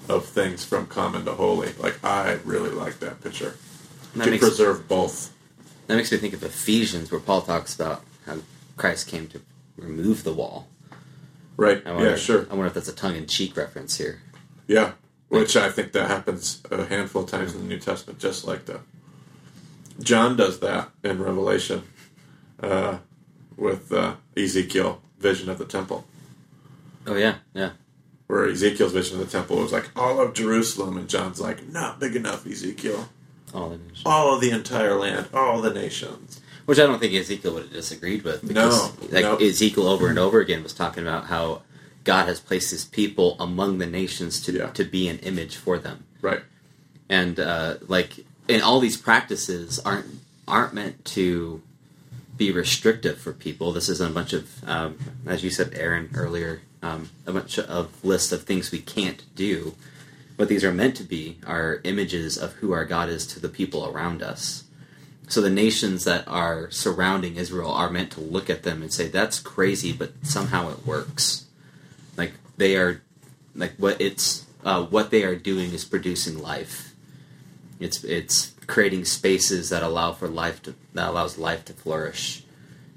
of 0.09 0.25
things 0.25 0.63
from 0.65 0.87
common 0.87 1.25
to 1.25 1.33
holy. 1.33 1.73
Like 1.73 2.03
I 2.03 2.39
really 2.45 2.69
like 2.69 2.99
that 2.99 3.21
picture. 3.21 3.55
That 4.15 4.25
to 4.25 4.31
makes, 4.31 4.43
preserve 4.43 4.87
both. 4.87 5.33
that 5.87 5.95
makes 5.95 6.11
me 6.11 6.17
think 6.17 6.33
of 6.33 6.43
Ephesians, 6.43 7.11
where 7.11 7.21
Paul 7.21 7.41
talks 7.41 7.73
about 7.75 8.03
how 8.25 8.37
Christ 8.77 9.07
came 9.07 9.27
to 9.27 9.41
remove 9.77 10.23
the 10.23 10.33
wall. 10.33 10.67
Right. 11.57 11.85
Wonder, 11.85 12.09
Yeah, 12.11 12.15
sure. 12.15 12.47
I 12.49 12.53
wonder 12.55 12.67
if 12.67 12.73
that's 12.73 12.89
a 12.89 12.95
tongue-in-cheek 12.95 13.55
reference 13.55 13.97
here. 13.97 14.21
Yeah. 14.67 14.93
Which 15.29 15.55
I 15.55 15.69
think 15.69 15.93
that 15.93 16.07
happens 16.09 16.61
a 16.69 16.85
handful 16.85 17.23
of 17.23 17.29
times 17.29 17.53
in 17.53 17.61
the 17.61 17.67
New 17.67 17.79
Testament, 17.79 18.19
just 18.19 18.45
like 18.45 18.65
that. 18.65 18.81
John 20.01 20.35
does 20.35 20.59
that 20.59 20.89
in 21.03 21.21
Revelation 21.21 21.83
uh, 22.61 22.97
with 23.61 23.93
uh, 23.93 24.15
Ezekiel 24.35 25.01
vision 25.19 25.49
of 25.49 25.57
the 25.59 25.65
temple. 25.65 26.05
Oh 27.05 27.15
yeah, 27.15 27.35
yeah. 27.53 27.71
Where 28.27 28.47
Ezekiel's 28.47 28.91
vision 28.93 29.19
of 29.19 29.25
the 29.25 29.31
temple 29.31 29.57
was 29.57 29.71
like 29.71 29.89
all 29.95 30.19
of 30.19 30.33
Jerusalem, 30.33 30.97
and 30.97 31.07
John's 31.07 31.39
like, 31.39 31.67
not 31.69 31.99
big 31.99 32.15
enough, 32.15 32.45
Ezekiel. 32.47 33.07
All 33.53 33.69
the 33.69 33.77
nations. 33.77 34.01
All 34.05 34.33
of 34.33 34.41
the 34.41 34.51
entire 34.51 34.95
land, 34.95 35.27
all 35.33 35.61
the 35.61 35.73
nations. 35.73 36.41
Which 36.65 36.79
I 36.79 36.83
don't 36.83 36.99
think 36.99 37.13
Ezekiel 37.13 37.53
would 37.55 37.63
have 37.63 37.71
disagreed 37.73 38.23
with. 38.23 38.47
Because, 38.47 38.97
No, 38.99 39.07
like 39.11 39.23
no. 39.25 39.35
Ezekiel 39.37 39.87
over 39.87 40.07
and 40.07 40.17
over 40.17 40.39
again 40.39 40.63
was 40.63 40.73
talking 40.73 41.03
about 41.03 41.25
how 41.25 41.63
God 42.03 42.27
has 42.27 42.39
placed 42.39 42.71
His 42.71 42.85
people 42.85 43.35
among 43.39 43.77
the 43.79 43.85
nations 43.87 44.41
to 44.43 44.53
Yeah. 44.53 44.67
to 44.71 44.83
be 44.85 45.07
an 45.07 45.19
image 45.19 45.55
for 45.57 45.77
them, 45.77 46.05
Right. 46.21 46.41
and 47.09 47.39
uh, 47.39 47.75
like, 47.87 48.25
and 48.49 48.61
all 48.63 48.79
these 48.79 48.97
practices 48.97 49.79
aren't 49.79 50.05
aren't 50.47 50.73
meant 50.73 51.03
to 51.05 51.61
be 52.37 52.51
restrictive 52.51 53.19
for 53.19 53.33
people. 53.33 53.71
This 53.71 53.89
isn't 53.89 54.11
a 54.11 54.13
bunch 54.13 54.33
of, 54.33 54.63
um, 54.67 54.97
as 55.25 55.43
you 55.43 55.49
said, 55.49 55.73
Aaron 55.75 56.09
earlier, 56.15 56.61
um, 56.81 57.09
a 57.25 57.31
bunch 57.31 57.59
of 57.59 58.03
lists 58.03 58.31
of 58.31 58.43
things 58.43 58.71
we 58.71 58.79
can't 58.79 59.23
do. 59.35 59.75
What 60.35 60.49
these 60.49 60.63
are 60.63 60.73
meant 60.73 60.95
to 60.97 61.03
be 61.03 61.37
are 61.45 61.81
images 61.83 62.37
of 62.37 62.53
who 62.53 62.71
our 62.71 62.85
God 62.85 63.09
is 63.09 63.27
to 63.27 63.39
the 63.39 63.49
people 63.49 63.85
around 63.87 64.23
us. 64.23 64.63
So 65.27 65.39
the 65.39 65.49
nations 65.49 66.03
that 66.05 66.27
are 66.27 66.69
surrounding 66.71 67.35
Israel 67.35 67.71
are 67.71 67.89
meant 67.89 68.11
to 68.13 68.21
look 68.21 68.49
at 68.49 68.63
them 68.63 68.81
and 68.81 68.91
say, 68.91 69.07
"That's 69.07 69.39
crazy," 69.39 69.93
but 69.93 70.11
somehow 70.23 70.69
it 70.71 70.85
works. 70.85 71.45
Like 72.17 72.33
they 72.57 72.75
are, 72.75 73.01
like 73.55 73.75
what 73.77 74.01
it's 74.01 74.45
uh, 74.65 74.83
what 74.83 75.09
they 75.09 75.23
are 75.23 75.35
doing 75.35 75.71
is 75.71 75.85
producing 75.85 76.39
life. 76.39 76.93
It's 77.79 78.03
it's 78.03 78.53
creating 78.71 79.03
spaces 79.03 79.69
that 79.69 79.83
allow 79.83 80.13
for 80.13 80.29
life 80.29 80.63
to 80.63 80.73
that 80.93 81.09
allows 81.09 81.37
life 81.37 81.65
to 81.65 81.73
flourish, 81.73 82.43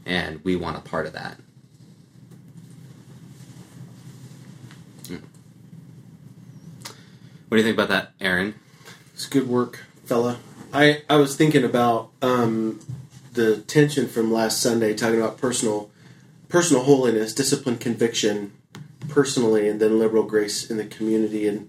and 0.07 0.43
we 0.45 0.55
want 0.55 0.77
a 0.77 0.81
part 0.81 1.05
of 1.05 1.13
that. 1.13 1.37
Hmm. 5.09 5.17
What 7.49 7.51
do 7.51 7.57
you 7.57 7.65
think 7.65 7.75
about 7.75 7.89
that, 7.89 8.13
Aaron? 8.21 8.55
It's 9.15 9.27
good 9.27 9.49
work, 9.49 9.81
fella. 10.05 10.39
I, 10.73 11.03
I 11.11 11.17
was 11.17 11.35
thinking 11.35 11.65
about 11.65 12.11
um, 12.23 12.79
the 13.33 13.57
tension 13.63 14.07
from 14.07 14.33
last 14.33 14.63
Sunday, 14.63 14.95
talking 14.95 15.21
about 15.21 15.39
personal 15.39 15.91
personal 16.49 16.85
holiness, 16.85 17.35
discipline, 17.35 17.79
conviction, 17.79 18.53
personally, 19.09 19.69
and 19.69 19.81
then 19.81 19.99
liberal 19.99 20.23
grace 20.23 20.71
in 20.71 20.77
the 20.77 20.85
community, 20.85 21.49
and 21.49 21.69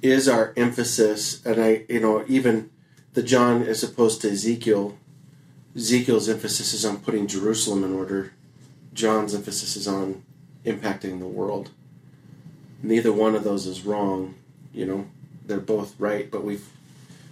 is 0.00 0.30
our 0.30 0.54
emphasis. 0.56 1.44
And 1.44 1.60
I, 1.60 1.84
you 1.90 2.00
know, 2.00 2.24
even 2.26 2.70
the 3.14 3.22
John 3.22 3.62
as 3.62 3.82
opposed 3.82 4.20
to 4.22 4.30
Ezekiel, 4.30 4.96
Ezekiel's 5.74 6.28
emphasis 6.28 6.72
is 6.74 6.84
on 6.84 6.98
putting 6.98 7.26
Jerusalem 7.26 7.82
in 7.84 7.92
order. 7.94 8.32
John's 8.92 9.34
emphasis 9.34 9.76
is 9.76 9.88
on 9.88 10.22
impacting 10.64 11.18
the 11.18 11.26
world. 11.26 11.70
Neither 12.82 13.12
one 13.12 13.34
of 13.34 13.44
those 13.44 13.66
is 13.66 13.84
wrong. 13.84 14.34
You 14.72 14.86
know, 14.86 15.06
they're 15.46 15.58
both 15.60 15.94
right, 15.98 16.30
but 16.30 16.44
we 16.44 16.58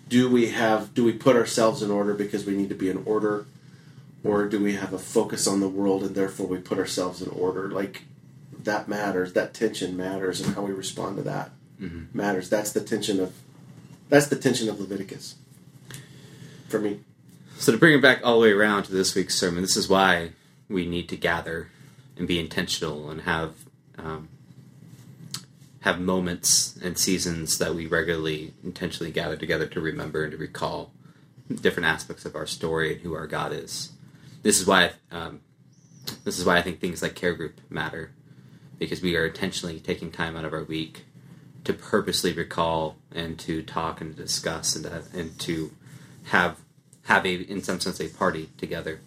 do 0.09 0.29
we 0.31 0.49
have 0.51 0.93
do 0.95 1.05
we 1.05 1.13
put 1.13 1.37
ourselves 1.37 1.83
in 1.83 1.91
order 1.91 2.15
because 2.15 2.45
we 2.45 2.55
need 2.57 2.69
to 2.69 2.75
be 2.75 2.91
in 2.91 3.03
order 3.07 3.47
or 4.25 4.47
do 4.47 4.63
we 4.63 4.75
have 4.75 4.93
a 4.93 4.99
focus 4.99 5.47
on 5.47 5.61
the 5.61 5.69
world 5.69 6.03
and 6.03 6.15
therefore 6.15 6.47
we 6.47 6.59
put 6.59 6.79
ourselves 6.79 7.23
in 7.23 7.29
order 7.31 7.71
like 7.71 8.03
that 8.63 8.89
matters 8.89 9.33
that 9.33 9.55
tension 9.55 9.97
matters 9.97 10.41
and 10.41 10.55
how 10.55 10.63
we 10.63 10.73
respond 10.73 11.17
to 11.17 11.23
that 11.23 11.51
Mhm. 11.81 12.07
matters 12.15 12.51
that's 12.51 12.73
the 12.73 12.83
tension 12.83 13.21
of 13.21 13.33
that's 14.11 14.27
the 14.27 14.37
tension 14.37 14.69
of 14.69 14.79
leviticus 14.79 15.37
for 16.73 16.81
me 16.81 17.01
So 17.59 17.71
to 17.71 17.79
bring 17.79 17.95
it 17.95 18.03
back 18.03 18.23
all 18.25 18.41
the 18.41 18.47
way 18.47 18.53
around 18.53 18.85
to 18.85 18.93
this 18.93 19.15
week's 19.15 19.39
sermon, 19.39 19.63
this 19.63 19.77
is 19.77 19.89
why 19.89 20.31
we 20.69 20.87
need 20.87 21.09
to 21.11 21.17
gather 21.17 21.69
and 22.17 22.27
be 22.27 22.41
intentional 22.41 23.11
and 23.11 23.21
have 23.21 23.55
um, 23.99 24.29
have 25.83 26.01
moments 26.01 26.77
and 26.83 26.97
seasons 26.97 27.59
that 27.59 27.75
we 27.75 27.87
regularly 27.87 28.55
intentionally 28.65 29.13
gather 29.13 29.37
together 29.37 29.67
to 29.67 29.81
remember 29.81 30.25
and 30.25 30.33
to 30.33 30.39
recall 30.39 30.93
different 31.61 31.89
aspects 31.89 32.25
of 32.25 32.35
our 32.35 32.47
story 32.47 32.95
and 32.95 33.03
who 33.03 33.15
our 33.15 33.27
God 33.27 33.53
is. 33.53 33.93
This 34.43 34.59
is 34.61 34.67
why 34.67 34.93
um, 35.11 35.41
this 36.25 36.39
is 36.39 36.45
why 36.45 36.57
I 36.57 36.63
think 36.63 36.81
things 36.81 37.03
like 37.03 37.15
care 37.15 37.35
group 37.35 37.61
matter 37.69 38.13
because 38.79 39.03
we 39.03 39.15
are 39.15 39.27
intentionally 39.27 39.79
taking 39.79 40.11
time 40.11 40.37
out 40.37 40.45
of 40.45 40.53
our 40.53 40.65
week 40.65 41.05
to 41.65 41.73
purposely 41.73 42.33
recall 42.33 42.97
and 43.15 43.39
to 43.41 43.63
talk 43.63 44.01
and 44.01 44.17
to 44.17 44.23
discuss 44.23 44.75
and 44.75 44.85
to, 44.85 45.03
and 45.17 45.39
to 45.39 45.71
have 46.25 46.62
have 47.05 47.27
a 47.27 47.35
in 47.35 47.63
some 47.63 47.81
sense 47.81 48.01
a 48.01 48.09
party 48.09 48.51
together. 48.57 49.01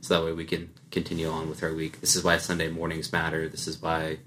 So 0.00 0.14
that 0.14 0.24
way 0.24 0.32
we 0.32 0.44
can 0.44 0.70
continue 0.90 1.28
on 1.28 1.48
with 1.48 1.62
our 1.62 1.72
week. 1.72 2.00
This 2.00 2.16
is 2.16 2.24
why 2.24 2.38
sunday 2.38 2.68
mornings 2.68 3.12
matter. 3.12 3.48
This 3.48 3.66
is 3.66 3.80
why 3.80 4.18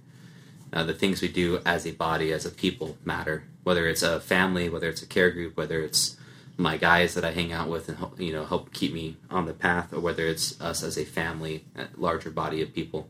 uh, 0.74 0.84
the 0.84 0.94
things 0.94 1.22
we 1.22 1.28
do 1.28 1.60
as 1.66 1.86
a 1.86 1.92
body 1.92 2.32
as 2.32 2.46
a 2.46 2.52
people 2.52 2.98
matter. 3.04 3.44
Whether 3.64 3.88
it's 3.88 4.04
a 4.04 4.20
family 4.20 4.70
whether 4.70 4.90
it's 4.90 5.02
a 5.02 5.08
care 5.08 5.32
group 5.32 5.58
whether 5.58 5.82
it's 5.82 6.18
my 6.58 6.78
guys 6.78 7.16
that 7.16 7.26
i 7.26 7.32
hang 7.32 7.52
out 7.52 7.68
with 7.68 7.90
and 7.90 7.98
help, 7.98 8.18
you 8.18 8.32
know 8.32 8.46
help 8.46 8.72
keep 8.72 8.94
me 8.94 9.18
on 9.30 9.46
the 9.46 9.54
path 9.54 9.92
or 9.92 10.00
whether 10.00 10.26
it's 10.26 10.60
us 10.62 10.84
as 10.84 10.98
a 10.98 11.04
family 11.04 11.66
a 11.76 11.88
larger 11.98 12.32
body 12.32 12.62
of 12.62 12.74
people. 12.74 13.10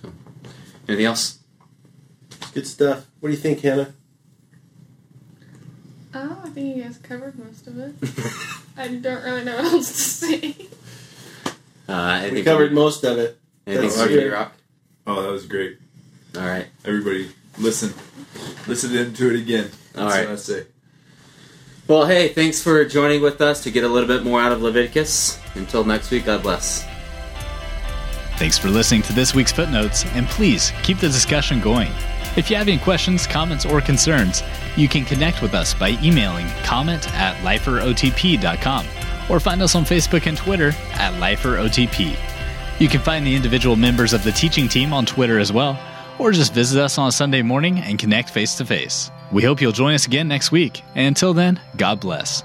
So, 0.00 0.12
anything 0.86 1.06
else? 1.06 1.38
Good 2.52 2.68
stuff. 2.68 3.06
What 3.18 3.30
do 3.30 3.34
you 3.34 3.40
think 3.40 3.60
hannah 3.60 3.94
Oh, 6.14 6.42
I 6.44 6.48
think 6.50 6.76
you 6.76 6.82
guys 6.84 6.98
covered 6.98 7.36
most 7.38 7.66
of 7.66 7.78
it. 7.78 7.94
I 8.76 8.88
don't 8.88 9.24
really 9.24 9.44
know 9.44 9.56
what 9.56 9.64
else 9.72 9.88
to 9.88 9.94
say. 9.98 10.56
uh, 11.88 11.92
anything 12.20 12.34
we 12.34 12.42
covered 12.44 12.70
you- 12.70 12.76
most 12.76 13.04
of 13.04 13.18
it 13.18 13.38
anything 13.66 13.88
That's 13.88 14.02
from 14.02 14.10
you, 14.12 14.32
rock 14.32 14.52
Oh, 15.06 15.22
that 15.22 15.30
was 15.30 15.46
great. 15.46 15.78
all 16.36 16.42
right 16.46 16.66
Everybody, 16.84 17.30
listen. 17.58 17.92
Listen 18.66 18.96
into 18.96 19.30
it 19.34 19.40
again. 19.40 19.70
That's 19.92 19.98
All 19.98 20.08
right. 20.08 20.24
what 20.28 20.32
I 20.32 20.36
say. 20.36 20.66
Well, 21.86 22.06
hey, 22.06 22.28
thanks 22.28 22.62
for 22.62 22.84
joining 22.86 23.20
with 23.20 23.40
us 23.42 23.62
to 23.64 23.70
get 23.70 23.84
a 23.84 23.88
little 23.88 24.08
bit 24.08 24.22
more 24.24 24.40
out 24.40 24.52
of 24.52 24.62
Leviticus. 24.62 25.38
Until 25.54 25.84
next 25.84 26.10
week, 26.10 26.24
God 26.24 26.42
bless. 26.42 26.86
Thanks 28.38 28.56
for 28.58 28.68
listening 28.68 29.02
to 29.02 29.12
this 29.12 29.34
week's 29.34 29.52
footnotes, 29.52 30.04
and 30.06 30.26
please 30.26 30.72
keep 30.82 30.98
the 30.98 31.08
discussion 31.08 31.60
going. 31.60 31.92
If 32.36 32.50
you 32.50 32.56
have 32.56 32.68
any 32.68 32.78
questions, 32.78 33.26
comments, 33.26 33.64
or 33.64 33.80
concerns, 33.80 34.42
you 34.76 34.88
can 34.88 35.04
connect 35.04 35.40
with 35.40 35.54
us 35.54 35.74
by 35.74 35.90
emailing 36.02 36.48
comment 36.64 37.12
at 37.14 37.36
liferotp.com 37.44 38.86
or 39.30 39.40
find 39.40 39.62
us 39.62 39.74
on 39.74 39.84
Facebook 39.84 40.26
and 40.26 40.36
Twitter 40.36 40.68
at 40.94 41.12
liferotp. 41.14 42.16
You 42.80 42.88
can 42.88 43.00
find 43.00 43.26
the 43.26 43.34
individual 43.34 43.76
members 43.76 44.12
of 44.12 44.24
the 44.24 44.32
teaching 44.32 44.68
team 44.68 44.92
on 44.92 45.06
Twitter 45.06 45.38
as 45.38 45.52
well, 45.52 45.78
or 46.18 46.32
just 46.32 46.52
visit 46.52 46.82
us 46.82 46.98
on 46.98 47.08
a 47.08 47.12
Sunday 47.12 47.42
morning 47.42 47.78
and 47.78 47.98
connect 47.98 48.30
face 48.30 48.56
to 48.56 48.64
face. 48.64 49.10
We 49.32 49.42
hope 49.42 49.60
you'll 49.60 49.72
join 49.72 49.94
us 49.94 50.06
again 50.06 50.28
next 50.28 50.52
week. 50.52 50.82
And 50.94 51.06
until 51.08 51.34
then, 51.34 51.60
God 51.76 52.00
bless. 52.00 52.42